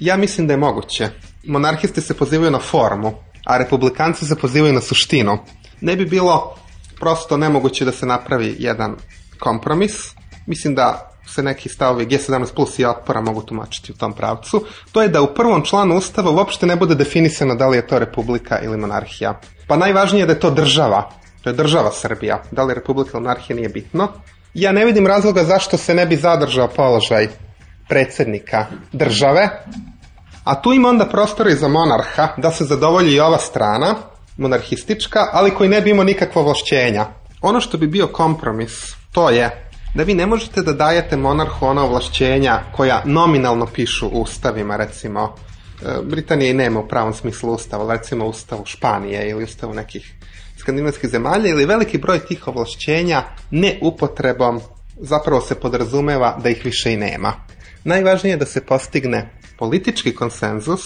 [0.00, 1.08] Ja mislim da je moguće.
[1.46, 3.12] Monarhisti se pozivaju na formu,
[3.46, 5.38] a republikanci se pozivaju na suštinu.
[5.80, 6.54] Ne bi bilo
[7.00, 8.96] prosto nemoguće da se napravi jedan
[9.38, 9.92] kompromis.
[10.46, 15.02] Mislim da se neki stavovi G17 plus i otpora mogu tumačiti u tom pravcu, to
[15.02, 18.60] je da u prvom članu Ustava uopšte ne bude definisano da li je to republika
[18.62, 19.40] ili monarhija.
[19.66, 21.10] Pa najvažnije je da je to država,
[21.42, 24.08] to je država Srbija, da li je republika ili monarhija nije bitno.
[24.54, 27.28] Ja ne vidim razloga zašto se ne bi zadržao položaj
[27.88, 29.48] predsednika države,
[30.46, 33.94] a tu ima onda prostora i za monarha da se zadovolji i ova strana,
[34.36, 37.06] monarhistička, ali koji ne bi imao nikakva ovlašćenja.
[37.42, 41.84] Ono što bi bio kompromis, to je da vi ne možete da dajete monarhu ona
[41.84, 45.34] ovlašćenja koja nominalno pišu u ustavima, recimo
[46.02, 50.14] Britanija i nema u pravom smislu ustava, recimo ustavu Španije ili ustavu nekih
[50.58, 54.60] skandinavskih zemalja ili veliki broj tih ovlašćenja ne upotrebom
[55.00, 57.32] zapravo se podrazumeva da ih više i nema.
[57.84, 60.82] Najvažnije je da se postigne politički konsenzus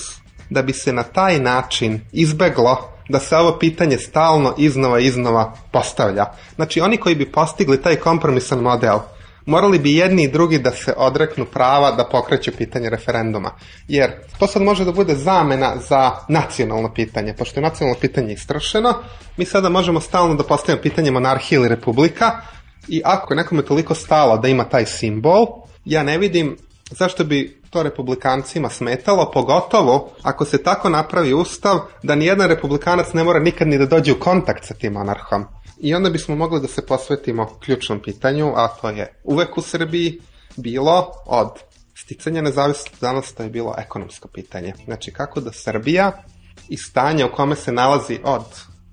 [0.50, 6.24] da bi se na taj način izbeglo da se ovo pitanje stalno iznova iznova postavlja.
[6.54, 8.98] Znači oni koji bi postigli taj kompromisan model
[9.46, 13.50] morali bi jedni i drugi da se odreknu prava da pokreću pitanje referenduma.
[13.88, 17.35] Jer to sad može da bude zamena za nacionalno pitanje.
[17.35, 18.94] Pošto je nacionalno pitanje istrašeno,
[19.37, 22.40] mi sada možemo stalno da postavimo pitanje monarhije ili republika
[22.88, 25.46] i ako je nekome toliko stalo da ima taj simbol,
[25.85, 26.56] ja ne vidim
[26.90, 33.24] zašto bi to republikancima smetalo, pogotovo ako se tako napravi ustav da nijedan republikanac ne
[33.24, 35.44] mora nikad ni da dođe u kontakt sa tim monarhom.
[35.80, 40.20] I onda bismo mogli da se posvetimo ključnom pitanju, a to je uvek u Srbiji
[40.56, 41.50] bilo od
[41.94, 44.74] sticanja nezavisnosti danas to je bilo ekonomsko pitanje.
[44.85, 46.22] Znači kako da Srbija
[46.68, 48.44] i stanje u kome se nalazi od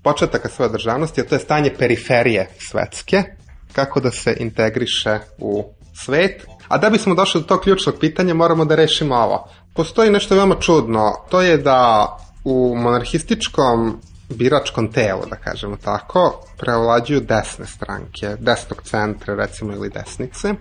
[0.03, 3.23] početaka svoje državnosti, a to je stanje periferije svetske,
[3.73, 5.63] kako da se integriše u
[6.05, 6.45] svet.
[6.67, 9.49] A da bismo došli do tog ključnog pitanja, moramo da rešimo ovo.
[9.73, 12.07] Postoji nešto veoma čudno, to je da
[12.43, 20.53] u monarhističkom biračkom telu, da kažemo tako, preovlađuju desne stranke, desnog centra recimo ili desnice,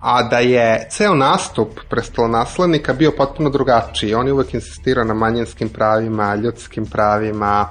[0.00, 4.14] a da je ceo nastup prestolonaslednika bio potpuno drugačiji.
[4.14, 7.68] On je uvek insistirao na manjinskim pravima, ljudskim pravima,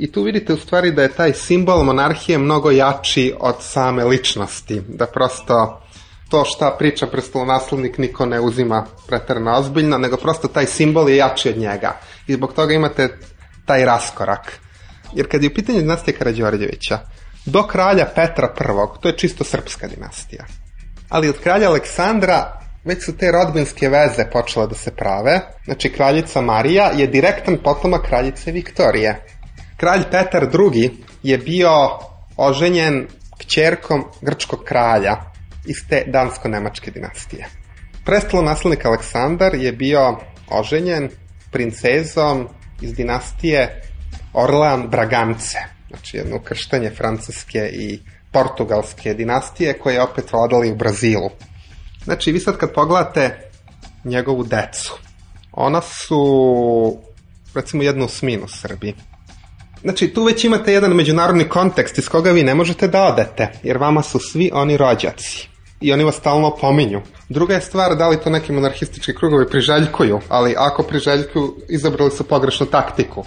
[0.00, 4.80] I tu vidite u stvari da je taj simbol monarhije mnogo jači od same ličnosti,
[4.88, 5.80] da prosto
[6.30, 11.48] to šta priča prestolonaslednik niko ne uzima pretarno ozbiljno, nego prosto taj simbol je jači
[11.48, 11.96] od njega.
[12.26, 13.08] I zbog toga imate
[13.66, 14.60] taj raskorak.
[15.14, 16.98] Jer kad je u pitanju dinastije Karadžorđevića,
[17.46, 20.44] do kralja Petra I, to je čisto srpska dinastija.
[21.08, 25.40] Ali od kralja Aleksandra već su te rodbinske veze počele da se prave.
[25.64, 29.24] Znači, kraljica Marija je direktan potomak kraljice Viktorije.
[29.76, 30.90] Kralj Petar II
[31.22, 31.70] je bio
[32.36, 33.06] oženjen
[33.38, 35.30] kćerkom grčkog kralja
[35.66, 37.46] iz te dansko-nemačke dinastije.
[38.04, 40.18] Prestalo naslednik Aleksandar je bio
[40.50, 41.08] oženjen
[41.50, 42.48] princezom
[42.80, 43.82] iz dinastije
[44.32, 48.00] Orlean Bragance, znači jedno ukrštanje francuske i
[48.32, 51.30] portugalske dinastije koje je opet vladali u Brazilu.
[52.04, 53.50] Znači, vi sad kad pogledate
[54.04, 54.98] njegovu decu,
[55.52, 56.98] ona su
[57.54, 58.94] recimo jednu osminu Srbiji.
[59.82, 63.78] Znači, tu već imate jedan međunarodni kontekst iz koga vi ne možete da odete, jer
[63.78, 65.49] vama su svi oni rođaci.
[65.80, 67.00] I oni vas stalno pominju.
[67.28, 72.24] Druga je stvar da li to neki monarhistički krugovi priželjkuju, ali ako priželjkuju, izabrali su
[72.24, 73.24] pogrešnu taktiku.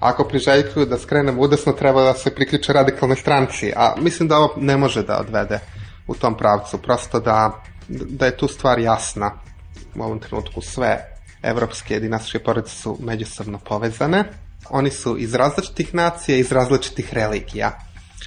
[0.00, 4.54] Ako priželjkuju da skrenemo udesno, treba da se priključe radikalnoj stranci, a mislim da ovo
[4.56, 5.58] ne može da odvede
[6.06, 6.78] u tom pravcu.
[6.78, 9.30] Prosto da, da je tu stvar jasna.
[9.94, 10.98] U ovom trenutku sve
[11.42, 14.24] evropske dinastičke porodice su međusobno povezane
[14.70, 17.78] Oni su iz različitih nacija, iz različitih religija.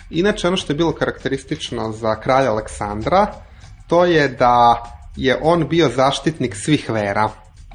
[0.10, 3.28] Inače, ono što je bilo karakteristično za kralja Aleksandra,
[3.88, 4.84] to je da
[5.16, 7.30] je on bio zaštitnik svih vera.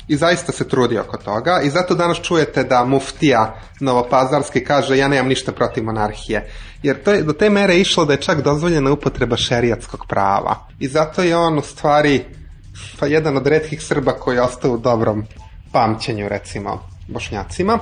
[0.08, 1.60] I zaista se trudi oko toga.
[1.64, 6.50] I zato danas čujete da muftija Novopazarski kaže ja nemam ništa protiv monarhije.
[6.82, 10.66] Jer to je, do te mere išlo da je čak dozvoljena upotreba šerijatskog prava.
[10.78, 12.24] I zato je on u stvari
[12.98, 15.24] pa jedan od redkih Srba koji je ostao u dobrom
[15.72, 17.78] pamćenju recimo bošnjacima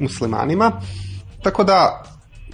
[0.00, 0.72] muslimanima.
[1.42, 2.04] Tako da,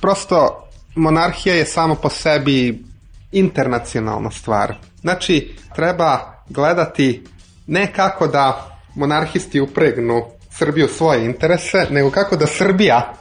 [0.01, 2.85] prosto, monarhija je samo po sebi
[3.33, 4.75] internacionalna stvar.
[5.01, 7.25] Znači, treba gledati
[7.67, 13.15] ne kako da monarhisti upregnu Srbiju svoje interese, nego kako da Srbija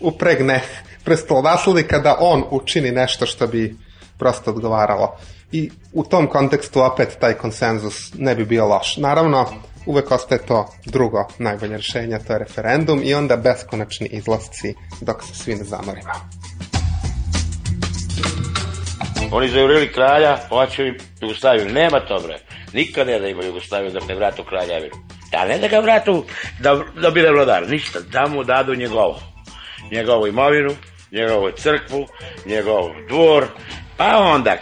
[0.00, 0.62] upregne
[1.04, 3.76] prestolonaslednika da on učini nešto što bi
[4.18, 5.16] prosto odgovaralo.
[5.52, 8.96] I u tom kontekstu opet taj konsenzus ne bi bio loš.
[8.96, 9.46] Naravno,
[9.86, 15.34] uvek ostaje to drugo najbolje rešenje, to je referendum i onda beskonačni izlasci dok se
[15.34, 16.12] svi ne zamorimo.
[19.32, 21.68] Oni zaurili kralja, hoće im Jugoslaviju.
[21.68, 22.38] Nema to, bre.
[22.72, 24.94] Nikad ne da ima Jugoslaviju dok ne vratu kraljevinu.
[25.30, 26.24] Da ne da ga vratu
[26.60, 27.68] da, da bude vladar.
[27.68, 28.00] Ništa.
[28.00, 29.20] Da mu dadu njegovo.
[29.92, 30.76] Njegovu imovinu,
[31.12, 32.06] njegovu crkvu,
[32.46, 33.46] njegov dvor,
[34.00, 34.56] Pa onda,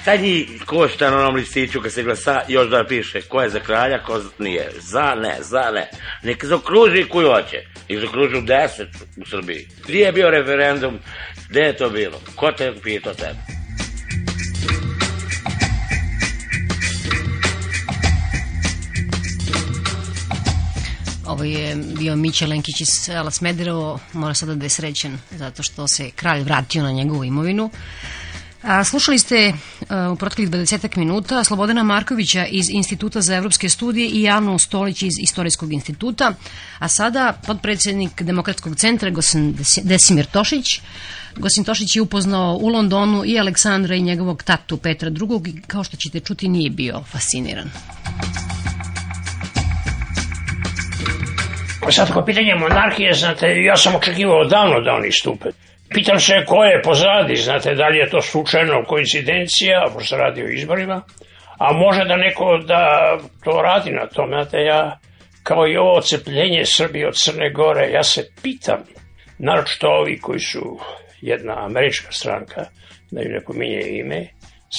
[0.00, 3.60] šta njih košta na onom listiću kad se glasa, još da piše ko je za
[3.60, 4.70] kralja, ko nije.
[4.78, 5.90] Za, ne, za, ne.
[6.22, 7.62] Nek zakruži koju hoće.
[7.88, 8.88] I zakružu deset
[9.22, 9.68] u Srbiji.
[9.84, 10.98] Gdje je bio referendum?
[11.48, 12.20] Gde je to bilo?
[12.36, 13.63] Ko te pitao tebe?
[21.26, 23.30] Ovo je bio Mića Lenkić iz sela
[24.12, 27.70] mora sada da je srećen zato što se kralj vratio na njegovu imovinu.
[28.66, 29.52] A, slušali ste
[29.88, 35.02] a, u proteklih 20 minuta Slobodana Markovića iz Instituta za evropske studije i Javnu Stolić
[35.02, 36.34] iz Istorijskog instituta,
[36.78, 40.64] a sada podpredsednik Demokratskog centra Gosen Desimir Tošić.
[41.36, 45.52] Gosin Tošić je upoznao u Londonu i Aleksandra i njegovog tatu Petra II.
[45.52, 47.70] i kao što ćete čuti nije bio fasciniran.
[51.90, 55.48] Sad, ako pitanje monarhije, znate, ja sam očekivao davno da oni stupe.
[55.88, 60.42] Pitam se ko je pozadi, znate, da li je to slučajno koincidencija, ako se radi
[60.42, 61.02] o izborima,
[61.58, 62.82] a može da neko da
[63.44, 64.98] to radi na tome, znate, ja,
[65.42, 68.78] kao i ovo ocepljenje Srbije od Crne Gore, ja se pitam,
[69.38, 70.78] naročito ovi koji su
[71.20, 72.64] jedna američka stranka,
[73.10, 74.28] da im ne pominje ime,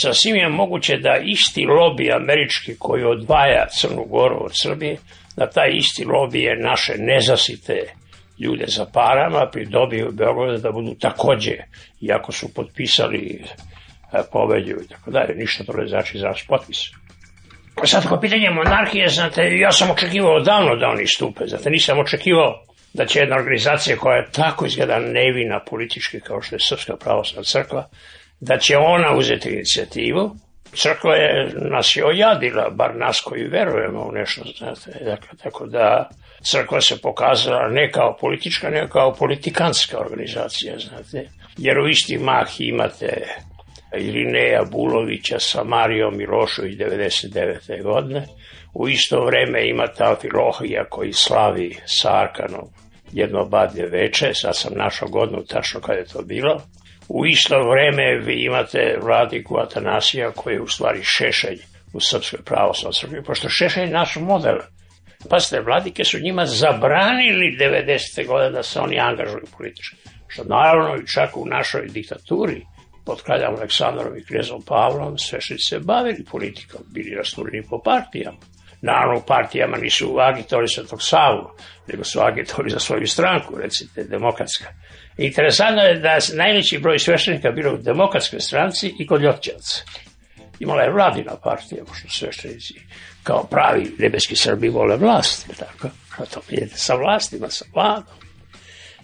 [0.01, 4.97] sasvim je moguće da isti lobby američki koji odvaja Crnu Goru od Srbije,
[5.37, 7.73] da taj isti lobby je naše nezasite
[8.39, 11.57] ljude za parama pridobiju Beograda da budu takođe,
[12.01, 13.43] iako su potpisali
[14.13, 16.77] e, povelju i tako dalje, ništa to ne znači za potpis.
[17.83, 22.65] Sad, ako pitanje monarhije, znate, ja sam očekivao davno da oni stupe, znate, nisam očekivao
[22.93, 27.43] da će jedna organizacija koja je tako izgleda nevina politički kao što je Srpska pravoslavna
[27.43, 27.87] crkva,
[28.39, 30.35] da će ona uzeti inicijativu.
[30.73, 36.09] Crkva je nas je ojadila, bar nas koji verujemo u nešto, znate, dakle, tako da
[36.45, 41.29] crkva se pokazala ne kao politička, nego kao politikanska organizacija, znate.
[41.57, 43.27] Jer u isti mah imate
[43.97, 47.83] Ilineja Bulovića sa Marijom Milošović 99.
[47.83, 48.25] godine.
[48.73, 52.67] U isto vreme imate Alfilohija koji slavi sa Arkanom
[53.11, 56.61] jedno badnje veče, sad sam našao godinu tačno kada je to bilo.
[57.07, 61.59] U isto vreme vi imate vladiku Atanasija koji je u stvari Šešelj
[61.93, 64.57] u Srpskoj pravoslavnoj crkvi, pošto Šešelj je naš model
[65.29, 68.27] Pazite, vladike su njima zabranili 90.
[68.27, 69.95] godine da se oni angažuju politički.
[70.27, 72.61] Što naravno i čak u našoj diktaturi
[73.05, 78.37] pod kraljom Aleksandrom i knjezom Pavlom svešnici se bavili politikom, bili rastureni po partijama.
[78.81, 81.49] Naravno, partijama nisu agitori sa tog Savu,
[81.87, 84.65] nego su agitori za svoju stranku, recite, demokratska.
[85.17, 89.83] Interesantno je da najveći broj sveštenika bilo u demokratskoj stranci i kod Ljotčevca.
[90.59, 92.73] Imala je vladina partija, pošto sveštenici
[93.25, 95.89] kao pravi nebeski Srbi vole vlast, tako?
[96.33, 98.17] To vidite sa vlastima, sa vladom.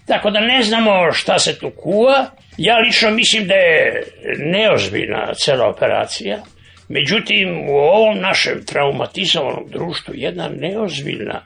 [0.06, 2.26] Tako da ne znamo šta se tu kuva.
[2.58, 4.04] Ja lično mislim da je
[4.38, 6.44] neozbiljna cela operacija.
[6.90, 11.42] Međutim, u ovom našem traumatizovanom društvu jedna neozbiljna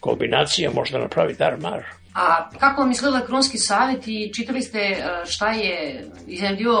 [0.00, 1.84] kombinacija možda napravi dar mar.
[2.14, 6.74] A kako vam izgleda Krunski savjet i čitali ste e, šta je izjavio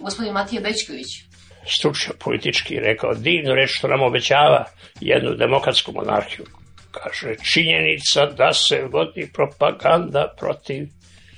[0.00, 1.31] gospodin Matija Bečković?
[1.66, 4.64] Stručno politički rekao divnu reč što nam obećava
[5.00, 6.46] jednu demokratsku monarhiju.
[6.90, 10.88] Kaže, činjenica da se vodi propaganda protiv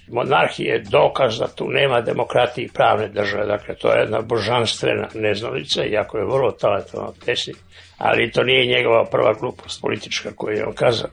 [0.09, 3.47] monarhije dokaz da tu nema demokratije i pravne države.
[3.47, 7.57] Dakle, to je jedna božanstvena neznalica, iako je vrlo talentovan pesnik,
[7.99, 11.11] ali to nije njegova prva glupost politička koju je on kazao.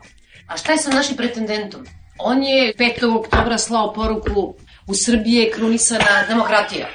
[0.47, 1.85] A šta je sa našim pretendentom?
[2.19, 3.19] On je 5.
[3.19, 4.55] oktobra slao poruku
[4.87, 6.87] u Srbiji je krunisana demokratija.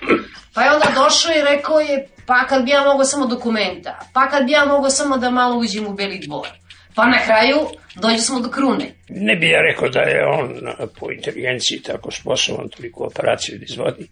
[0.55, 4.29] Pa je onda došao i rekao je, pa kad bi ja mogao samo dokumenta, pa
[4.29, 6.49] kad bi ja mogao samo da malo uđem u Beli dvor.
[6.95, 7.57] Pa na kraju
[7.95, 8.87] dođe smo do krune.
[9.09, 10.61] Ne bi ja rekao da je on
[11.01, 14.09] po inteligenciji tako sposoban toliko operaciju da izvodi.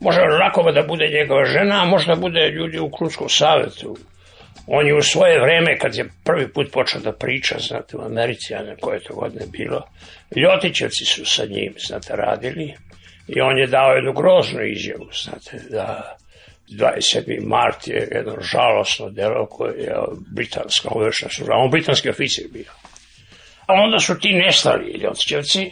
[0.00, 3.96] Može lako da bude njegova žena, a možda bude ljudi u Krunskom savetu.
[4.66, 8.54] On je u svoje vreme, kad je prvi put počeo da priča, znate, u Americi,
[8.54, 9.82] a na koje to godine bilo,
[10.36, 12.74] Ljotićevci su sa njim, znate, radili
[13.28, 16.16] i on je dao jednu groznu izjavu, znate, da
[16.68, 17.46] 27.
[17.46, 19.94] mart je jedno žalosno delo koje je
[20.34, 22.72] britanska uvešna služba, on britanski oficir bio.
[23.66, 25.70] A onda su ti nestali ljotčevci,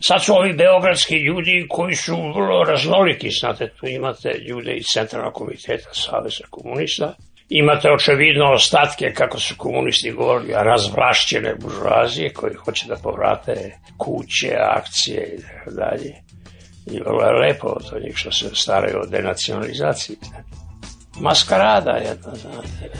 [0.00, 5.34] sad su ovi beogradski ljudi koji su vrlo raznoliki, znate, tu imate ljude iz Centralnog
[5.34, 7.14] komiteta Saveza komunista,
[7.48, 15.36] imate očevidno ostatke, kako su komunisti govorili, razvlašćene buržuazije koji hoće da povrate kuće, akcije
[15.38, 16.14] i tako dalje.
[16.86, 20.16] I vrlo je lepo od njih što se staraju o denacionalizaciji.
[21.20, 22.90] Maskarada jedna, znate.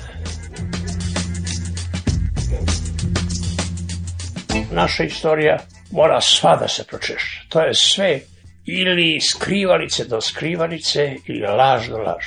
[4.72, 5.58] Naša istorija
[5.90, 7.40] mora sva da se pročešće.
[7.48, 8.20] To je sve
[8.66, 12.24] ili skrivalice do skrivalice ili laž do laž.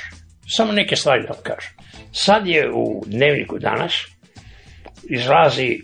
[0.48, 1.72] Samo neke stvari da vam kažem.
[2.12, 3.92] Sad je u dnevniku danas
[5.02, 5.80] izlazi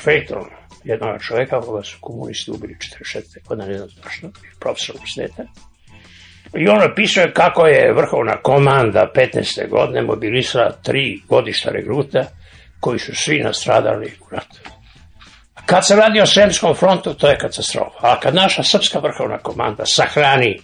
[0.00, 0.44] Fejton
[0.86, 3.48] jednog čoveka koga su komunisti ubili 46.
[3.48, 4.30] godine, ne znam zašto,
[4.60, 5.52] profesor univerziteta.
[6.54, 9.68] I on napisuje kako je vrhovna komanda 15.
[9.68, 12.24] godine mobilisala tri godišta regruta
[12.80, 14.60] koji su svi nastradali u ratu.
[15.66, 17.98] Kad se radi o Sremskom frontu, to je katastrofa.
[18.00, 20.60] A kad naša srpska vrhovna komanda sahrani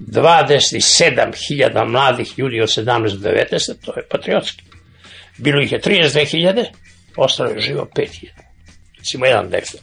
[0.00, 4.62] 27.000 mladih ljudi od 17 do 19, to je patriotski.
[5.38, 6.64] Bilo ih je 32.000,
[7.16, 8.43] ostalo je živo 5.000.
[9.04, 9.80] Recimo jedan detalj.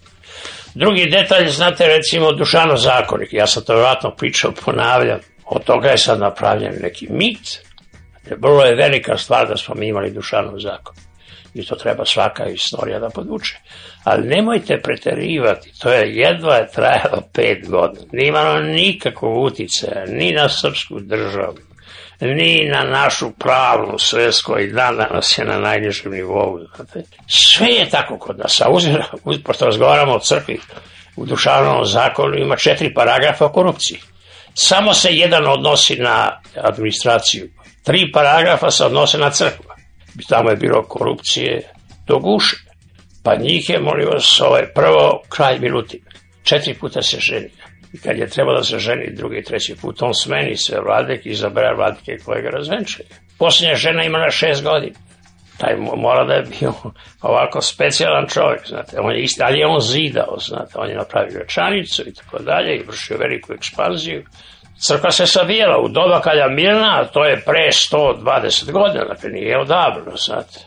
[0.75, 5.97] Drugi detalj, znate recimo Dušano zakonik, ja sam to vjerojatno pričao, ponavljam, od toga je
[5.97, 7.61] sad napravljen neki mit,
[8.37, 10.95] vrlo je velika stvar da smo mi imali Dušanov zakon
[11.53, 13.57] i to treba svaka istorija da podvuče.
[14.03, 18.05] Ali nemojte preterivati, to je jedva je trajalo pet godina.
[18.11, 21.57] Nije imalo nikakvog uticaja ni na srpsku državu,
[22.21, 26.59] ni na našu pravnu svest koji dan danas je na najnižem nivou.
[26.75, 27.03] Znate.
[27.27, 28.61] Sve je tako kod nas.
[28.61, 29.05] A uzira,
[29.43, 30.59] pošto razgovaramo o crkvi,
[31.15, 33.99] u Dušanovom zakonu ima četiri paragrafa o korupciji.
[34.53, 37.49] Samo se jedan odnosi na administraciju.
[37.83, 39.71] Tri paragrafa se odnose na crkvu
[40.27, 41.61] tamo je bilo korupcije
[42.07, 42.57] do guše.
[43.23, 45.99] Pa njih je, molim vas, ovaj, prvo kralj Milutin.
[46.43, 47.49] Četiri puta se ženio.
[47.93, 51.29] I kad je trebalo da se ženi drugi treći put, on smeni sve vladek i
[51.29, 53.07] izabere vladike koje ga razvenčaju.
[53.39, 54.95] Posljednja žena imala šest godina.
[55.57, 56.73] Taj mora da je bio
[57.21, 58.99] ovako specijalan čovjek, znate.
[58.99, 60.73] On je isti, ali je on zidao, znate.
[60.75, 64.23] On je napravio rečanicu i tako dalje i vršio veliku ekspanziju.
[64.79, 70.15] Crkva se savijela u doba Kalja Milana, to je pre 120 godina, dakle nije odavno,
[70.15, 70.59] znate.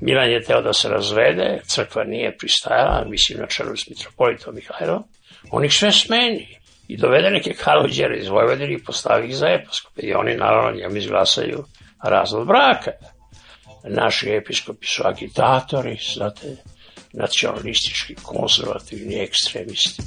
[0.00, 5.04] Milan je teo da se razvede, crkva nije pristajala, mislim na čelu s mitropolitom Mihajlom,
[5.50, 6.59] on ih sve smeni
[6.90, 10.96] i dovede neke kaluđere iz Vojvodine i postavi ih za episkope i oni naravno njemu
[10.96, 11.64] izglasaju
[12.04, 12.90] razlog braka.
[13.84, 16.56] Naši episkopi su agitatori, znate,
[17.12, 20.02] nacionalistički, konzervativni ekstremisti.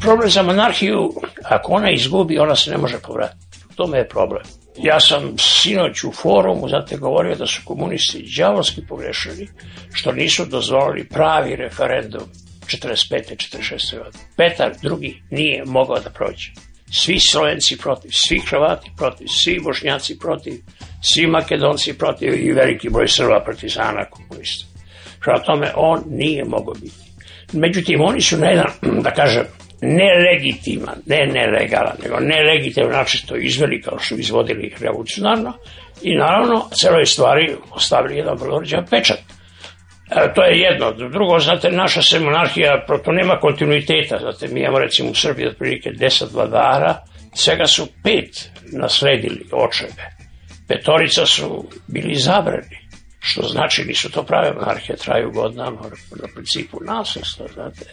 [0.00, 1.12] Problem za monarhiju,
[1.44, 3.58] ako ona izgubi, ona se ne može povratiti.
[3.70, 4.61] U tome je problem.
[4.78, 9.48] Ja sam sinoć u forumu zato govorio da su komunisti džavolski pogrešili
[9.92, 12.22] što nisu dozvolili pravi referendum
[12.66, 13.50] 45.
[13.56, 13.98] 46.
[13.98, 14.24] godine.
[14.36, 16.50] Petar drugi nije mogao da prođe.
[16.92, 20.54] Svi Slovenci protiv, svi Hrvati protiv, svi Bošnjaci protiv,
[21.02, 24.66] svi Makedonci protiv i veliki broj Srba partizana komunista.
[25.20, 27.12] Prema tome, on nije mogao biti.
[27.52, 28.70] Međutim, oni su na jedan,
[29.02, 29.42] da kažem,
[29.82, 35.52] nelegitiman, ne nelegalan, nego nelegitiman način to izveli kao što izvodili revolucionarno
[36.02, 39.18] i naravno celoj stvari ostavili jedan vrlo pečat.
[40.10, 40.92] E, to je jedno.
[40.92, 44.18] Drugo, znate, naša se monarhija, to nema kontinuiteta.
[44.18, 46.96] Znate, mi imamo recimo u Srbiji otprilike deset vladara,
[47.34, 50.10] svega su pet nasledili očeve.
[50.68, 52.82] Petorica su bili zabrani
[53.24, 55.80] što znači nisu to prave monarhije, traju godinama
[56.22, 57.84] na principu nasljedstva, znate.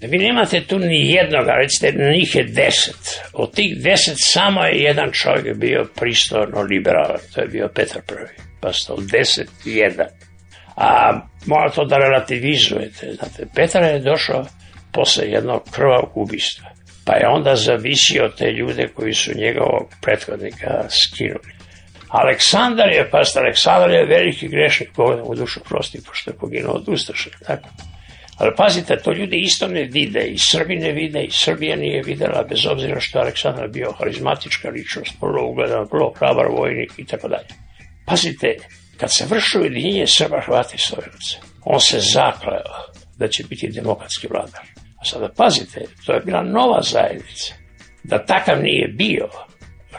[0.00, 3.20] Vi nemate tu ni jednoga, recite, njih je deset.
[3.32, 8.40] Od tih deset samo je jedan čovjek bio pristojno liberalan, to je bio Petar I.
[8.60, 10.06] Pa ste od deset jedan.
[10.76, 13.46] A mora to da relativizujete, znate.
[13.54, 14.44] Petar je došao
[14.92, 16.70] posle jednog krvavog ubistva.
[17.06, 21.54] Pa je onda zavisio te ljude koji su njegovog prethodnika skinuli.
[22.08, 26.88] Aleksandar je, pa Aleksandar je veliki grešnik, Bog u dušu prosti, pošto je poginuo od
[26.88, 27.68] Ustaša, tako.
[28.38, 32.46] Ali pazite, to ljudi isto ne vide, i Srbi ne vide, i Srbija nije videla,
[32.48, 37.48] bez obzira što Aleksandar bio harizmatička ličnost, vrlo ugledan, vrlo hrabar vojnik i tako dalje.
[38.06, 38.56] Pazite,
[38.96, 42.74] kad se vrši ujedinjenje Srba, Hrvata i Slovenaca, on se zakleo
[43.18, 44.62] da će biti demokratski vladar.
[45.00, 47.54] A sada pazite, to je bila nova zajednica.
[48.04, 49.28] Da takav nije bio,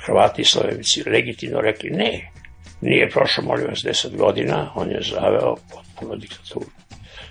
[0.05, 2.31] Hrvati i Slovenici legitimno rekli ne.
[2.81, 6.65] Nije prošlo, molim vas, deset godina, on je zaveo potpuno diktaturu.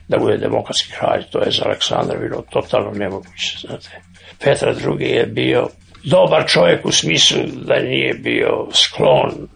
[0.09, 4.01] Da bude demokratski kralj, to je za Aleksandra bilo totalno nemoguće, znate.
[4.45, 5.07] Petar II.
[5.07, 5.69] je bio
[6.05, 9.49] dobar čovjek u smislu da nije bio sklon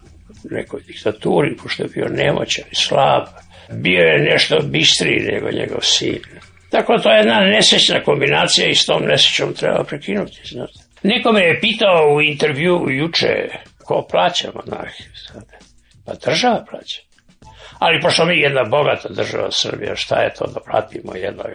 [0.43, 3.23] nekoj diktaturi, pošto je bio nemoćan i slab.
[3.71, 6.19] Bio je nešto bistriji nego njegov sin.
[6.69, 10.73] Tako to je jedna nesrećna kombinacija i s tom nesrećom treba prekinuti, znate.
[11.03, 13.49] Neko me je pitao u intervju juče
[13.85, 15.07] ko plaća monarhiju.
[16.05, 17.01] Pa država plaća.
[17.79, 21.45] Ali pošto mi jedna bogata država Srbija, šta je to da platimo jednog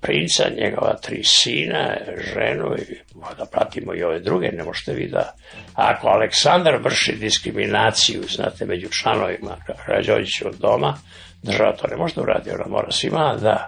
[0.00, 1.96] princa, njegova tri sina,
[2.34, 2.98] ženu i
[3.38, 5.32] da pratimo i ove druge, ne možete vi da...
[5.74, 10.98] Ako Aleksandar vrši diskriminaciju, znate, među članovima Krađovićevog doma,
[11.42, 13.66] država to ne može da uradi, ona mora svima da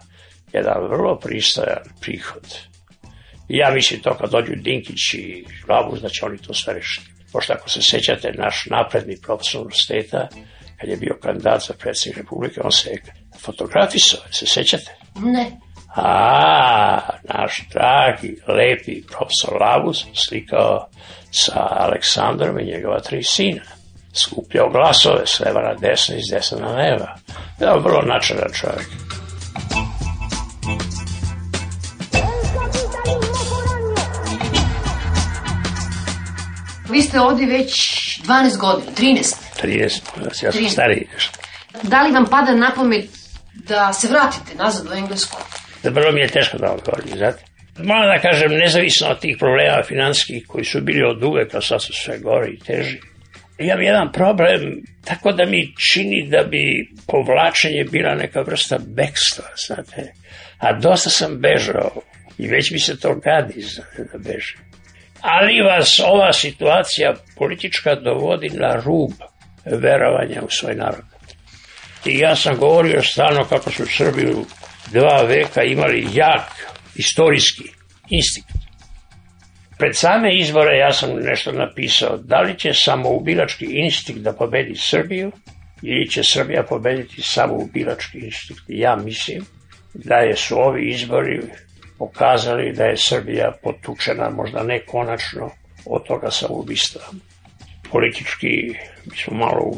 [0.52, 2.68] jedan vrlo pristojan prihod
[3.48, 7.06] ja mislim to kad dođu Dinkić i Labus da će oni to sve rešiti.
[7.32, 10.28] Pošto ako se sećate, naš napredni profesor universiteta,
[10.80, 12.90] kad je bio kandidat za predsjednik Republike, on se
[13.40, 14.96] fotografisao, se sećate?
[15.16, 15.50] Ne.
[15.96, 16.98] A,
[17.34, 20.88] naš dragi, lepi profesor Labus slikao
[21.30, 23.62] sa Aleksandrom i njegova tri sina.
[24.12, 27.16] skupljao glasove s leva na desna i s desna na leva.
[27.60, 28.88] Ja, vrlo načaran čovjek.
[36.90, 37.72] Vi ste ovdje već
[38.26, 39.47] 12 godina, 13.
[39.62, 40.00] 30,
[40.44, 40.68] ja sam 13.
[40.68, 41.08] stariji.
[41.82, 43.10] Da li vam pada na pamet
[43.54, 45.36] da se vratite nazad u Englesku?
[45.82, 47.44] Da vrlo mi je teško da odgovorim, znate.
[47.78, 51.92] Moram da kažem, nezavisno od tih problema finanskih koji su bili od uveka, sad su
[51.92, 52.98] sve gore i teži.
[53.58, 54.60] Imam jedan problem,
[55.04, 60.12] tako da mi čini da bi povlačenje bila neka vrsta bekstva, znate.
[60.58, 61.90] A dosta sam bežao
[62.38, 64.58] i već mi se to gadi, znate, da bežim.
[65.20, 69.10] Ali vas ova situacija politička dovodi na rub
[69.64, 71.04] verovanja u svoj narod.
[72.04, 74.44] I ja sam govorio stalno kako su Srbi u
[74.92, 76.42] dva veka imali jak
[76.94, 77.62] istorijski
[78.10, 78.50] instinkt.
[79.78, 85.32] Pred same izbore ja sam nešto napisao, da li će samoubilački instinkt da pobedi Srbiju
[85.82, 88.62] ili će Srbija pobediti samoubilački instinkt.
[88.68, 89.44] Ja mislim
[89.94, 91.40] da je su ovi izbori
[91.98, 95.50] pokazali da je Srbija potučena, možda ne konačno,
[95.86, 97.02] od toga samoubistva.
[97.90, 98.48] Politički
[99.10, 99.76] mi smo malo.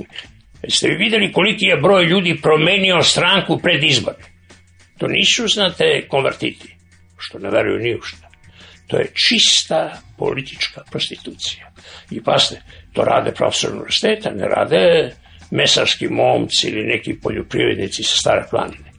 [0.62, 4.24] Jeste vi videli koliki je broj ljudi promenio stranku pred izbore?
[4.98, 6.76] To nisu, znate, konvertiti,
[7.18, 8.30] što ne veruju ni u šta.
[8.86, 11.72] To je čista politička prostitucija.
[12.10, 15.10] I pasne, to rade profesor univerziteta, ne rade
[15.50, 18.90] mesarski momci ili neki poljoprivrednici sa stare planine.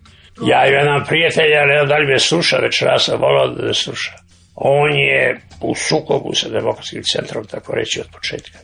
[0.47, 4.11] Ja imam prijatelja, ne znam da li me sluša, već rasa volao da me sluša.
[4.55, 8.59] On je u sukobu sa demokratskim centrom, tako reći, od početka.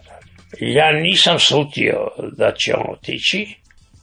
[0.60, 3.48] Ja nisam slutio da će on otići,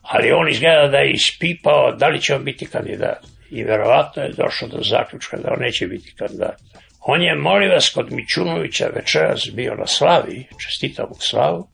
[0.03, 3.19] ali on izgleda da je ispipao da li će on biti kandidat.
[3.51, 6.61] I verovatno je došao do zaključka da on neće biti kandidat.
[7.01, 11.69] On je, molim vas, kod Mićunovića večeras bio na slavi, čestitam mu slavu,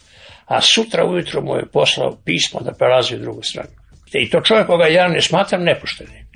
[0.47, 3.71] a sutra ujutro mu je poslao pismo da prelazi u drugu stranu.
[4.13, 6.27] I to čovjek koga ja ne smatram nepoštenim.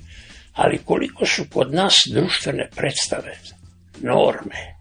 [0.53, 3.37] Ali koliko su kod nas društvene predstave,
[4.01, 4.75] norme,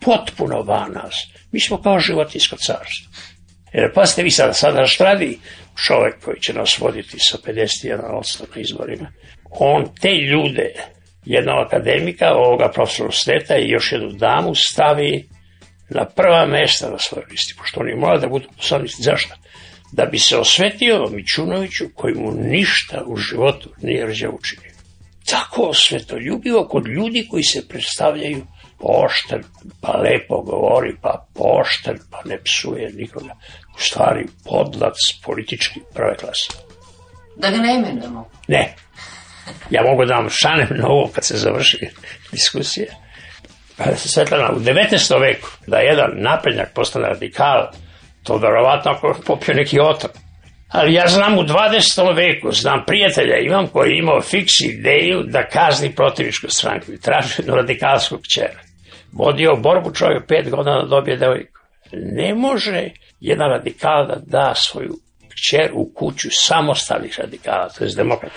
[0.00, 1.14] potpuno van nas.
[1.54, 3.12] Mi smo kao životinsko carstvo.
[3.72, 5.38] Jer pazite vi sada, sada radi
[5.86, 9.12] čovjek koji će nas voditi sa 51% na izborima.
[9.50, 10.72] On te ljude,
[11.24, 15.28] jednog akademika, ovoga profesora Steta i još jednu damu stavi
[15.90, 19.02] na prva mesta na svojoj listi, pošto oni moraju da budu poslanici.
[19.02, 19.34] Zašto?
[19.92, 24.72] Da bi se osvetio Mićunoviću koji mu ništa u životu nije rđa učinio.
[25.30, 28.46] Tako svetoljubivo kod ljudi koji se predstavljaju
[28.84, 29.42] pošten,
[29.80, 33.34] pa lepo govori, pa pošten, pa ne psuje nikoga.
[33.76, 36.52] U stvari podlac politički prve klase.
[37.36, 38.30] Da ga ne imenujemo.
[38.48, 38.74] Ne.
[39.70, 41.88] Ja mogu da vam šanem na ovo kad se završi
[42.32, 42.86] diskusija.
[43.96, 45.20] Svetlana, u 19.
[45.20, 47.66] veku da jedan naprednjak postane radikal,
[48.22, 50.12] to verovatno ako popio neki otrov.
[50.68, 52.16] Ali ja znam u 20.
[52.16, 57.34] veku, znam prijatelja imam koji je imao fiks ideju da kazni protivničku stranku i traži
[57.38, 58.63] jednu radikalsku kćera.
[59.14, 61.58] Vodio borbu čovjek pet godina da dobije devojku.
[61.92, 62.90] Ne može
[63.20, 64.94] jedan radikal da da svoju
[65.32, 68.36] kćer u kuću samostalnih radikala, to je demokrata.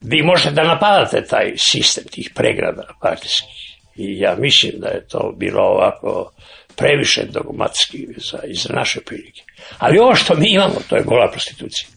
[0.00, 3.72] Vi možete da napadate taj sistem tih pregrada partijskih.
[3.96, 6.32] I ja mislim da je to bilo ovako
[6.76, 9.42] previše dogmatski za, za naše prilike.
[9.78, 11.88] Ali ovo što mi imamo, to je gola prostitucija.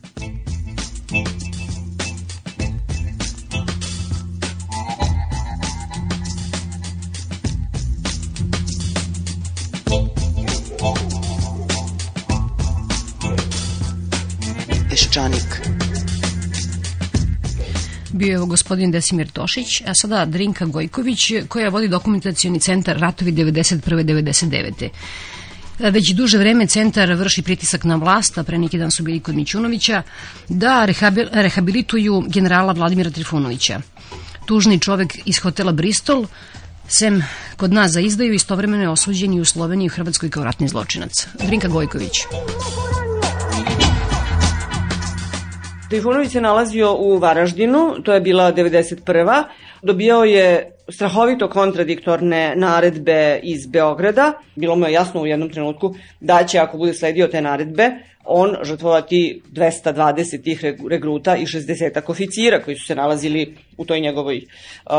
[15.16, 15.62] Peščanik.
[18.12, 23.80] Bio je gospodin Desimir Tošić, a sada Drinka Gojković, koja vodi dokumentacioni centar Ratovi 91.
[23.80, 24.90] 99.
[25.80, 29.36] Već duže vreme centar vrši pritisak na vlast, a pre neki dan su bili kod
[29.36, 30.02] Mićunovića,
[30.50, 30.86] da
[31.32, 33.82] rehabilituju generala Vladimira Trifunovića.
[34.46, 36.26] Tužni čovek iz hotela Bristol,
[36.88, 37.24] sem
[37.58, 40.68] kod nas za izdaju, istovremeno je osuđen i u Sloveniji i u Hrvatskoj kao ratni
[40.68, 41.28] zločinac.
[41.48, 42.14] Drinka Gojković.
[45.90, 49.44] Trifunović se nalazio u Varaždinu, to je bila 91.
[49.82, 54.34] Dobijao je strahovito kontradiktorne naredbe iz Beograda.
[54.56, 57.92] Bilo mu je jasno u jednom trenutku da će, ako bude sledio te naredbe,
[58.24, 64.42] on žrtvovati 220 tih regruta i 60 oficira koji su se nalazili u toj njegovoj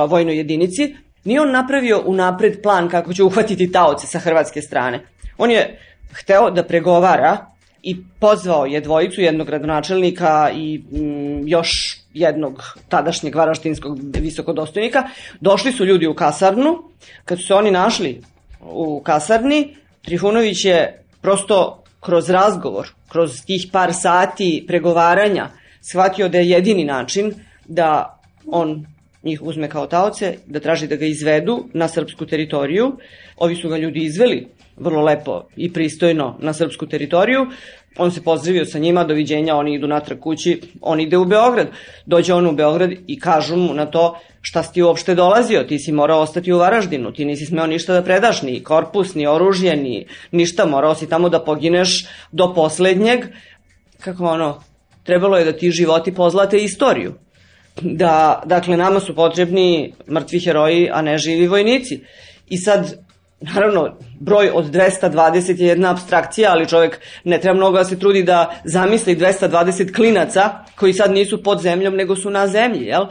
[0.08, 0.94] vojnoj jedinici.
[1.24, 5.00] Nije on napravio unapred plan kako će uhvatiti taoce sa hrvatske strane.
[5.38, 5.80] On je
[6.12, 7.55] hteo da pregovara
[7.86, 11.68] i pozvao je dvojicu, jednog gradonačelnika i mm, još
[12.14, 15.08] jednog tadašnjeg varaštinskog visokodostojnika.
[15.40, 16.82] Došli su ljudi u kasarnu.
[17.24, 18.22] Kad su se oni našli
[18.60, 25.48] u kasarni, Trifunović je prosto kroz razgovor, kroz tih par sati pregovaranja,
[25.80, 27.34] shvatio da je jedini način
[27.68, 28.86] da on
[29.22, 32.92] njih uzme kao taoce, da traži da ga izvedu na srpsku teritoriju.
[33.36, 37.46] Ovi su ga ljudi izveli vrlo lepo i pristojno na srpsku teritoriju.
[37.98, 41.68] On se pozdravio sa njima, doviđenja, oni idu natrag kući, on ide u Beograd.
[42.06, 45.78] Dođe on u Beograd i kažu mu na to šta si ti uopšte dolazio, ti
[45.78, 49.76] si morao ostati u Varaždinu, ti nisi smeo ništa da predaš, ni korpus, ni oružje,
[49.76, 53.24] ni ništa, morao si tamo da pogineš do poslednjeg.
[54.00, 54.62] Kako ono,
[55.02, 57.14] trebalo je da ti životi pozlate istoriju.
[57.80, 62.00] Da, dakle, nama su potrebni mrtvi heroji, a ne živi vojnici.
[62.48, 63.05] I sad,
[63.40, 68.22] Naravno, broj od 220 je jedna abstrakcija, ali čovek ne treba mnogo da se trudi
[68.22, 73.06] da zamisli 220 klinaca koji sad nisu pod zemljom, nego su na zemlji, jel?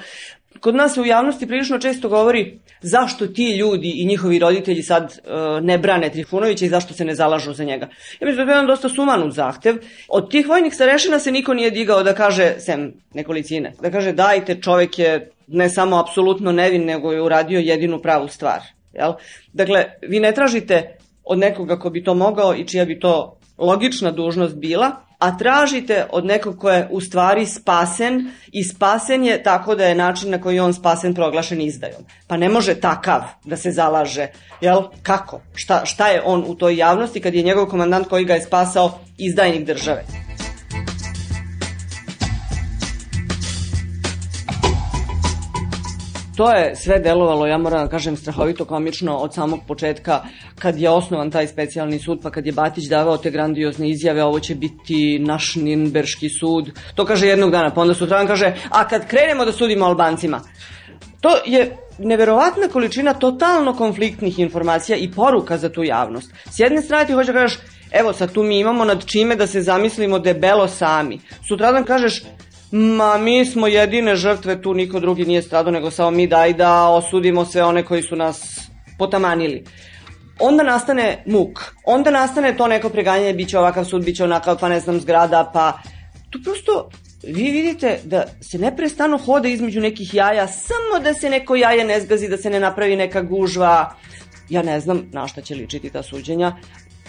[0.60, 5.04] Kod nas se u javnosti prilično često govori zašto ti ljudi i njihovi roditelji sad
[5.04, 7.86] e, ne brane Trifunovića i zašto se ne zalažu za njega.
[8.20, 9.78] Ja mislim da je jedan dosta sumanut zahtev.
[10.08, 14.62] Od tih vojnih starešina se niko nije digao da kaže, sem nekolicine, da kaže dajte
[14.62, 18.75] čovek je ne samo apsolutno nevin, nego je uradio jedinu pravu stvar.
[18.96, 19.14] Jel?
[19.54, 24.12] Dakle, vi ne tražite od nekoga ko bi to mogao i čija bi to logična
[24.12, 29.76] dužnost bila, a tražite od nekog ko je u stvari spasen i spasen je tako
[29.76, 32.06] da je način na koji on spasen proglašen izdajom.
[32.28, 34.28] Pa ne može takav da se zalaže,
[34.62, 34.82] jel?
[35.04, 35.42] Kako?
[35.56, 39.00] Šta, šta je on u toj javnosti kad je njegov komandant koji ga je spasao
[39.18, 40.04] izdajnik države?
[46.36, 50.22] To je sve delovalo, ja moram da kažem, strahovito komično od samog početka
[50.60, 54.40] kad je osnovan taj specijalni sud, pa kad je Batić davao te grandiozne izjave, ovo
[54.40, 56.72] će biti naš Ninberški sud.
[56.96, 60.42] To kaže jednog dana, pa onda sutradan kaže, a kad krenemo da sudimo Albancima.
[61.22, 66.34] To je neverovatna količina totalno konfliktnih informacija i poruka za tu javnost.
[66.50, 67.60] S jedne strane ti hoće da kažeš,
[67.92, 71.20] evo sad tu mi imamo nad čime da se zamislimo debelo sami.
[71.48, 72.24] Sutradan kažeš,
[72.78, 76.88] Ma mi smo jedine žrtve, tu niko drugi nije stradao nego samo mi daj da
[76.88, 78.60] osudimo sve one koji su nas
[78.98, 79.64] potamanili.
[80.40, 84.60] Onda nastane muk, onda nastane to neko preganjanje, bit će ovakav sud, bit će onakav,
[84.60, 85.80] pa ne znam, zgrada, pa
[86.30, 86.90] tu prosto
[87.24, 92.02] vi vidite da se neprestano hoda između nekih jaja, samo da se neko jaje ne
[92.02, 93.96] zgazi, da se ne napravi neka gužva.
[94.50, 96.56] Ja ne znam na šta će ličiti ta suđenja.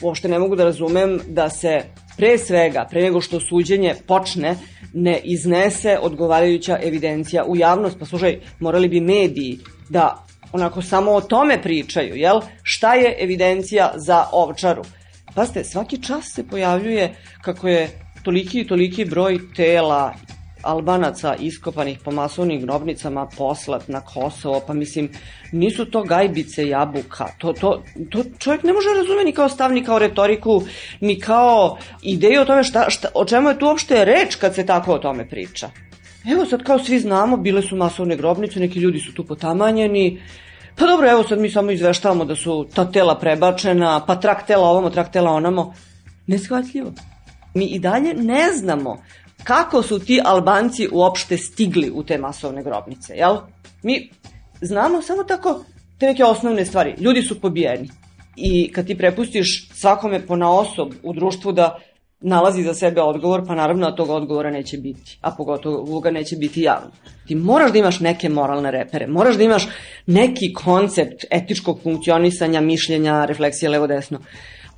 [0.03, 1.83] Uopšte ne mogu da razumem da se
[2.17, 4.57] pre svega, pre nego što suđenje počne,
[4.93, 7.99] ne iznese odgovarajuća evidencija u javnost.
[7.99, 12.41] Pa slušaj, morali bi mediji da onako samo o tome pričaju, jel?
[12.63, 14.83] Šta je evidencija za ovčaru?
[15.35, 17.89] Pazite, svaki čas se pojavljuje kako je
[18.23, 20.15] toliki i toliki broj tela
[20.67, 25.11] Albanaca iskopanih po masovnim grobnicama poslat na Kosovo, pa mislim,
[25.53, 27.27] nisu to gajbice jabuka.
[27.39, 30.63] To, to, to čovjek ne može razumeti ni kao stav, ni kao retoriku,
[31.01, 34.67] ni kao ideju o tome šta, šta, o čemu je tu uopšte reč kad se
[34.67, 35.71] tako o tome priča.
[36.33, 40.23] Evo sad kao svi znamo, bile su masovne grobnice, neki ljudi su tu potamanjeni,
[40.79, 44.69] pa dobro, evo sad mi samo izveštavamo da su ta tela prebačena, pa trak tela
[44.69, 45.75] ovamo, trak tela onamo.
[46.27, 46.93] Neshvatljivo.
[47.55, 49.03] Mi i dalje ne znamo
[49.47, 53.37] kako su ti Albanci uopšte stigli u te masovne grobnice, jel?
[53.83, 54.11] Mi
[54.61, 55.65] znamo samo tako
[55.99, 56.95] te neke osnovne stvari.
[56.99, 57.89] Ljudi su pobijeni.
[58.37, 61.79] I kad ti prepustiš svakome po naosob u društvu da
[62.21, 66.37] nalazi za sebe odgovor, pa naravno da tog odgovora neće biti, a pogotovo ga neće
[66.37, 66.91] biti javno.
[67.27, 69.69] Ti moraš da imaš neke moralne repere, moraš da imaš
[70.07, 74.19] neki koncept etičkog funkcionisanja, mišljenja, refleksije levo-desno.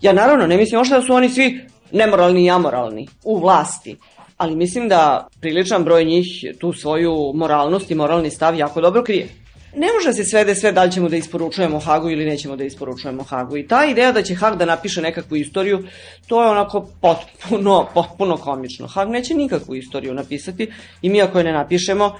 [0.01, 1.61] Ja naravno ne mislim ošto da su oni svi
[1.93, 3.97] nemoralni i amoralni u vlasti,
[4.39, 6.27] ali mislim da priličan broj njih
[6.59, 9.29] tu svoju moralnost i moralni stav jako dobro krije.
[9.77, 13.23] Ne može se svede sve da li ćemo da isporučujemo Hagu ili nećemo da isporučujemo
[13.23, 13.57] Hagu.
[13.57, 15.85] I ta ideja da će Hag da napiše nekakvu istoriju,
[16.27, 18.87] to je onako potpuno, potpuno komično.
[18.87, 20.71] Hag neće nikakvu istoriju napisati
[21.03, 22.13] i mi ako je ne napišemo,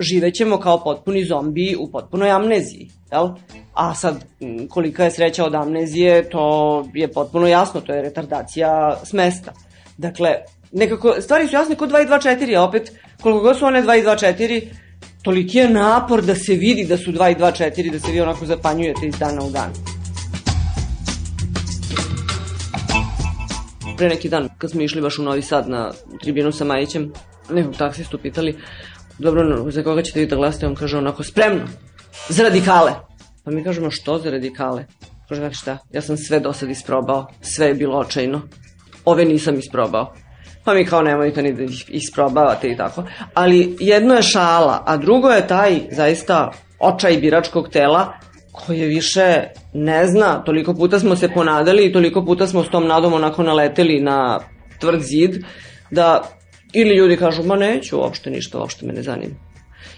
[0.00, 2.90] živećemo kao potpuni zombiji u potpunoj amneziji.
[3.12, 3.28] Jel?
[3.74, 4.24] A sad,
[4.68, 9.52] kolika je sreća od amnezije, to je potpuno jasno, to je retardacija smesta.
[9.98, 10.34] Dakle,
[10.74, 13.82] nekako, stvari su jasne kod 2 i 2 4, a opet, koliko god su one
[13.82, 14.62] 2 i 2 4,
[15.22, 18.20] toliki je napor da se vidi da su 2 i 2 4, da se vi
[18.20, 19.72] onako zapanjujete iz dana u dan.
[23.96, 27.12] Pre neki dan, kad smo išli baš u Novi Sad na tribinu sa Majićem,
[27.50, 28.56] nekog taksistu pitali,
[29.18, 30.66] dobro, za koga ćete vi da glasite?
[30.66, 31.64] On kaže onako, spremno,
[32.28, 32.92] za radikale.
[33.44, 34.86] Pa mi kažemo, što za radikale?
[35.28, 38.42] Kaže, šta, ja sam sve do sad isprobao, sve je bilo očajno.
[39.04, 40.14] Ove nisam isprobao
[40.64, 43.04] pa mi kao nemojte ni da ih isprobavate i tako.
[43.34, 48.12] Ali jedno je šala, a drugo je taj zaista očaj biračkog tela
[48.52, 49.42] koje više
[49.72, 53.42] ne zna, toliko puta smo se ponadali i toliko puta smo s tom nadom onako
[53.42, 54.40] naleteli na
[54.80, 55.44] tvrd zid,
[55.90, 56.22] da
[56.72, 59.34] ili ljudi kažu, ma neću uopšte ništa, uopšte me ne zanima.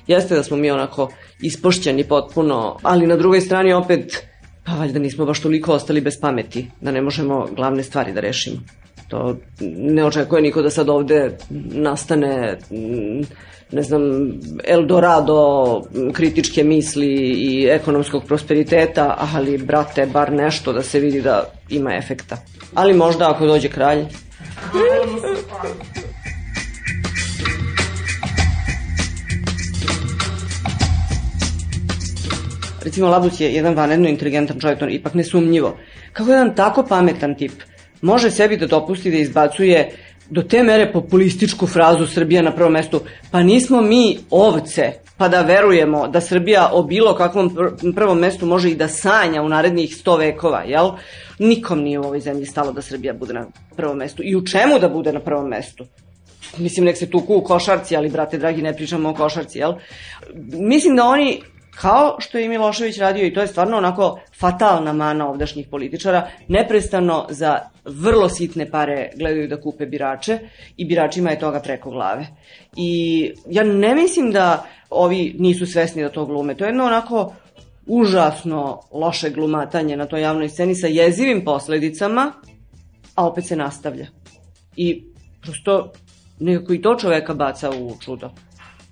[0.07, 1.11] Jeste da smo mi onako
[1.43, 4.27] ispošćeni potpuno, ali na drugoj strani opet,
[4.65, 8.57] pa valjda nismo baš toliko ostali bez pameti, da ne možemo glavne stvari da rešimo.
[9.09, 11.39] To ne očekuje niko da sad ovde
[11.71, 12.59] nastane
[13.73, 14.03] ne znam,
[14.65, 15.83] Eldorado
[16.13, 22.37] kritičke misli i ekonomskog prosperiteta, ali, brate, bar nešto da se vidi da ima efekta.
[22.75, 24.05] Ali možda ako dođe kralj.
[32.85, 35.77] Recimo, Labus je jedan vanredno inteligentan čovjek, to ipak nesumnjivo.
[36.13, 37.53] Kako jedan tako pametan tip
[38.03, 39.91] može sebi da dopusti da izbacuje
[40.31, 45.43] do te mere populističku frazu Srbija na prvom mestu, pa nismo mi ovce, pa da
[45.43, 47.57] verujemo da Srbija o bilo kakvom
[47.95, 50.91] prvom mestu može i da sanja u narednih sto vekova, jel?
[51.39, 54.23] Nikom nije u ovoj zemlji stalo da Srbija bude na prvom mestu.
[54.25, 55.87] I u čemu da bude na prvom mestu?
[56.59, 59.75] Mislim, nek se tuku u košarci, ali, brate dragi, ne pričamo o košarci, jel?
[60.53, 61.43] Mislim da oni
[61.81, 67.27] kao što je Milošević radio i to je stvarno onako fatalna mana ovdašnjih političara, neprestano
[67.31, 70.39] za vrlo sitne pare gledaju da kupe birače
[70.77, 72.27] i biračima je toga preko glave.
[72.77, 76.55] I ja ne mislim da ovi nisu svesni da to glume.
[76.55, 77.35] To je jedno onako
[77.87, 82.33] užasno loše glumatanje na toj javnoj sceni sa jezivim posledicama,
[83.15, 84.07] a opet se nastavlja.
[84.77, 85.05] I
[85.43, 85.93] prosto
[86.41, 88.31] nekako i to čoveka baca u čudo.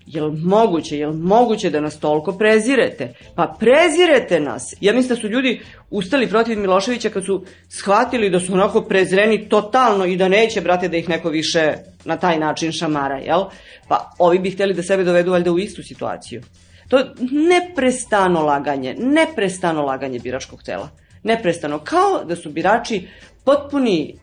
[0.07, 3.15] Jel moguće, jel moguće da nas toliko prezirete?
[3.35, 4.75] Pa prezirete nas.
[4.81, 9.49] Ja mislim da su ljudi ustali protiv Miloševića kad su shvatili da su onako prezreni
[9.49, 11.75] totalno i da neće, brate, da ih neko više
[12.05, 13.45] na taj način šamara, jel?
[13.89, 16.43] Pa ovi bi hteli da sebe dovedu valjda u istu situaciju.
[16.89, 20.89] To je neprestano laganje, neprestano laganje biračkog tela.
[21.23, 21.79] Neprestano.
[21.79, 23.09] Kao da su birači
[23.45, 24.19] potpuni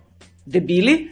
[0.46, 1.10] debili.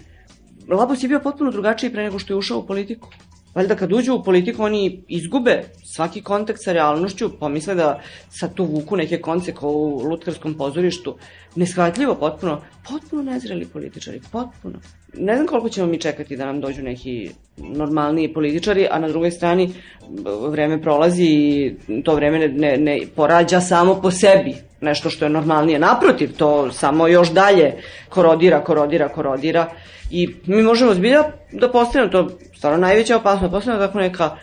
[0.68, 3.10] Labus je bio potpuno drugačiji pre nego što je ušao u politiku.
[3.56, 8.66] Valjda kad uđu u politiku oni izgube svaki kontakt sa realnošću, pomisle da sad tu
[8.66, 11.16] vuku neke konce kao u lutkarskom pozorištu.
[11.56, 14.80] Neshvatljivo, potpuno, potpuno nezreli političari, potpuno.
[15.14, 19.32] Ne znam koliko ćemo mi čekati da nam dođu neki normalniji političari, a na drugoj
[19.32, 19.74] strani
[20.50, 25.30] vreme prolazi i to vreme ne, ne, ne porađa samo po sebi nešto što je
[25.30, 25.80] normalnije.
[25.80, 27.74] Naprotiv, to samo još dalje
[28.10, 29.70] korodira, korodira, korodira
[30.12, 34.38] i mi možemo zbilja da postavimo to stvarno najveća opasnost, postavimo tako neka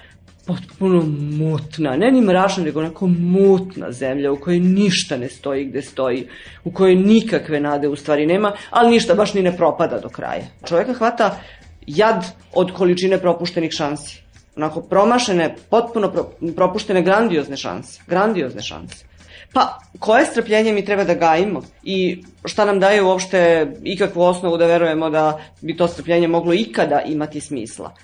[0.47, 1.03] potpuno
[1.39, 6.29] mutna, ne ni mračna, nego onako mutna zemlja u kojoj ništa ne stoji gde stoji,
[6.65, 10.45] u kojoj nikakve nade u stvari nema, ali ništa baš ni ne propada do kraja.
[10.69, 11.39] Čoveka hvata
[11.87, 14.23] jad od količine propuštenih šansi.
[14.57, 18.01] Onako promašene, potpuno pro, propuštene grandiozne šanse.
[18.07, 19.05] Grandiozne šanse.
[19.53, 24.67] Pa, koje strpljenje mi treba da gajimo i šta nam daje uopšte ikakvu osnovu da
[24.67, 27.95] verujemo da bi to strpljenje moglo ikada imati smisla?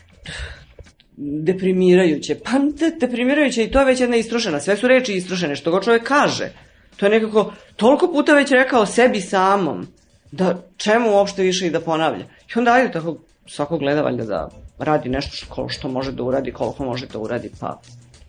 [1.16, 2.38] Deprimirajuće.
[2.44, 4.60] Pa, de, deprimirajuće i to je već jedna istrošena.
[4.60, 6.52] Sve su reči istrošene, što go čovjek kaže.
[6.96, 9.86] To je nekako toliko puta već rekao sebi samom
[10.30, 12.24] da čemu uopšte više i da ponavlja.
[12.24, 13.16] I onda ajde tako
[13.46, 17.50] svako gleda valjda da radi nešto što, što može da uradi, koliko može da uradi,
[17.60, 17.80] pa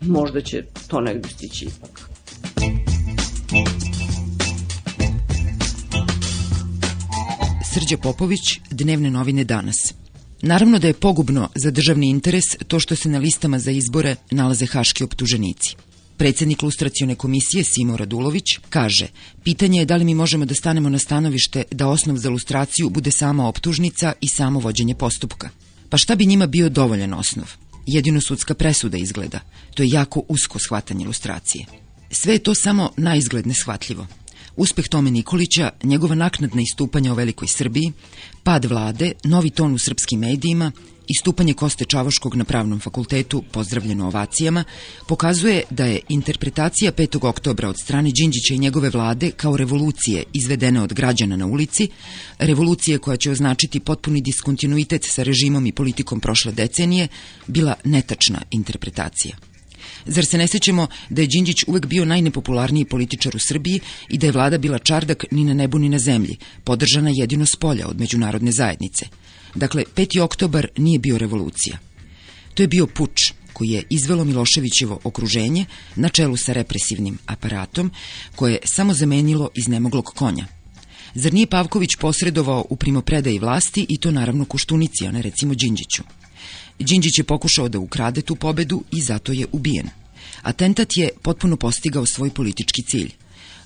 [0.02, 2.10] možda će to negde stići ipak.
[7.74, 9.76] Srđa Popović, Dnevne novine danas.
[10.42, 14.66] Naravno da je pogubno za državni interes to što se na listama za izbore nalaze
[14.66, 15.76] haški optuženici.
[16.18, 19.08] Predsednik lustracione komisije Simo Radulović kaže
[19.44, 23.12] pitanje je da li mi možemo da stanemo na stanovište da osnov za lustraciju bude
[23.12, 25.50] sama optužnica i samo vođenje postupka.
[25.90, 27.52] Pa šta bi njima bio dovoljan osnov?
[27.86, 29.40] Jedino sudska presuda izgleda.
[29.76, 31.83] To je jako usko shvatanje lustracije.
[32.14, 34.08] Sve je to samo na izgled neshvatljivo.
[34.56, 37.92] Uspeh Tome Nikolića, njegova naknadna istupanja o Velikoj Srbiji,
[38.44, 40.72] pad vlade, novi ton u srpskim medijima,
[41.08, 44.64] istupanje Koste Čavoškog na pravnom fakultetu, pozdravljeno ovacijama,
[45.08, 47.28] pokazuje da je interpretacija 5.
[47.28, 51.88] oktobra od strane Đinđića i njegove vlade kao revolucije izvedene od građana na ulici,
[52.40, 57.08] revolucije koja će označiti potpuni diskontinuitet sa režimom i politikom prošle decenije,
[57.48, 59.53] bila netačna interpretacija.
[60.06, 63.80] Zar se ne sećamo da je Đinđić uvek bio najnepopularniji političar u Srbiji
[64.10, 67.56] i da je vlada bila čardak ni na nebu ni na zemlji, podržana jedino s
[67.56, 69.06] polja od međunarodne zajednice.
[69.56, 70.22] Dakle, 5.
[70.22, 71.78] oktobar nije bio revolucija.
[72.54, 73.20] To je bio puč
[73.54, 75.66] koji je izvelo Miloševićevo okruženje
[75.96, 77.92] na čelu sa represivnim aparatom
[78.36, 80.46] koje je samo zamenilo iz nemoglog konja.
[81.16, 86.04] Zar nije Pavković posredovao u primopredaji vlasti i to naravno Kuštunici, a ne recimo Đinđiću?
[86.80, 89.90] Đinđić je pokušao da ukrade tu pobedu i zato je ubijen.
[90.42, 93.12] Atentat je potpuno postigao svoj politički cilj.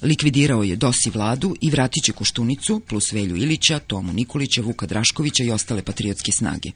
[0.02, 4.86] Likvidirao je DOS i vladu i vratit će Koštunicu, plus Velju Ilića, Tomu Nikolića, Vuka
[4.86, 6.70] Draškovića i ostale patriotske snage.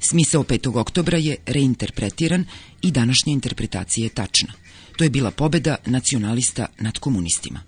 [0.00, 0.78] Smisao 5.
[0.78, 2.44] oktobra je reinterpretiran
[2.82, 4.52] i današnja interpretacija je tačna.
[4.96, 7.62] To je bila pobeda nacionalista nad komunistima.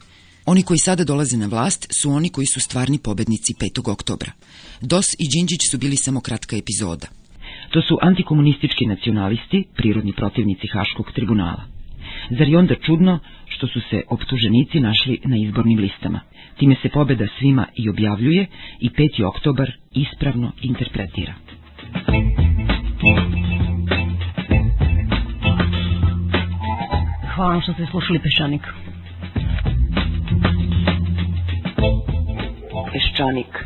[0.46, 3.90] Oni koji sada dolaze na vlast su oni koji su stvarni pobednici 5.
[3.90, 4.32] oktobra.
[4.80, 7.06] DOS i Đinđić su bili samo kratka epizoda.
[7.70, 11.62] To su antikomunistički nacionalisti, prirodni protivnici Haškog tribunala.
[12.30, 16.20] Zar je onda čudno što su se optuženici našli na izbornim listama?
[16.56, 18.46] Time se pobeda svima i objavljuje
[18.80, 19.24] i 5.
[19.24, 21.34] oktobar ispravno interpretira.
[27.34, 28.62] Hvala vam što ste slušali Peščanik.
[32.92, 33.64] Peščanik.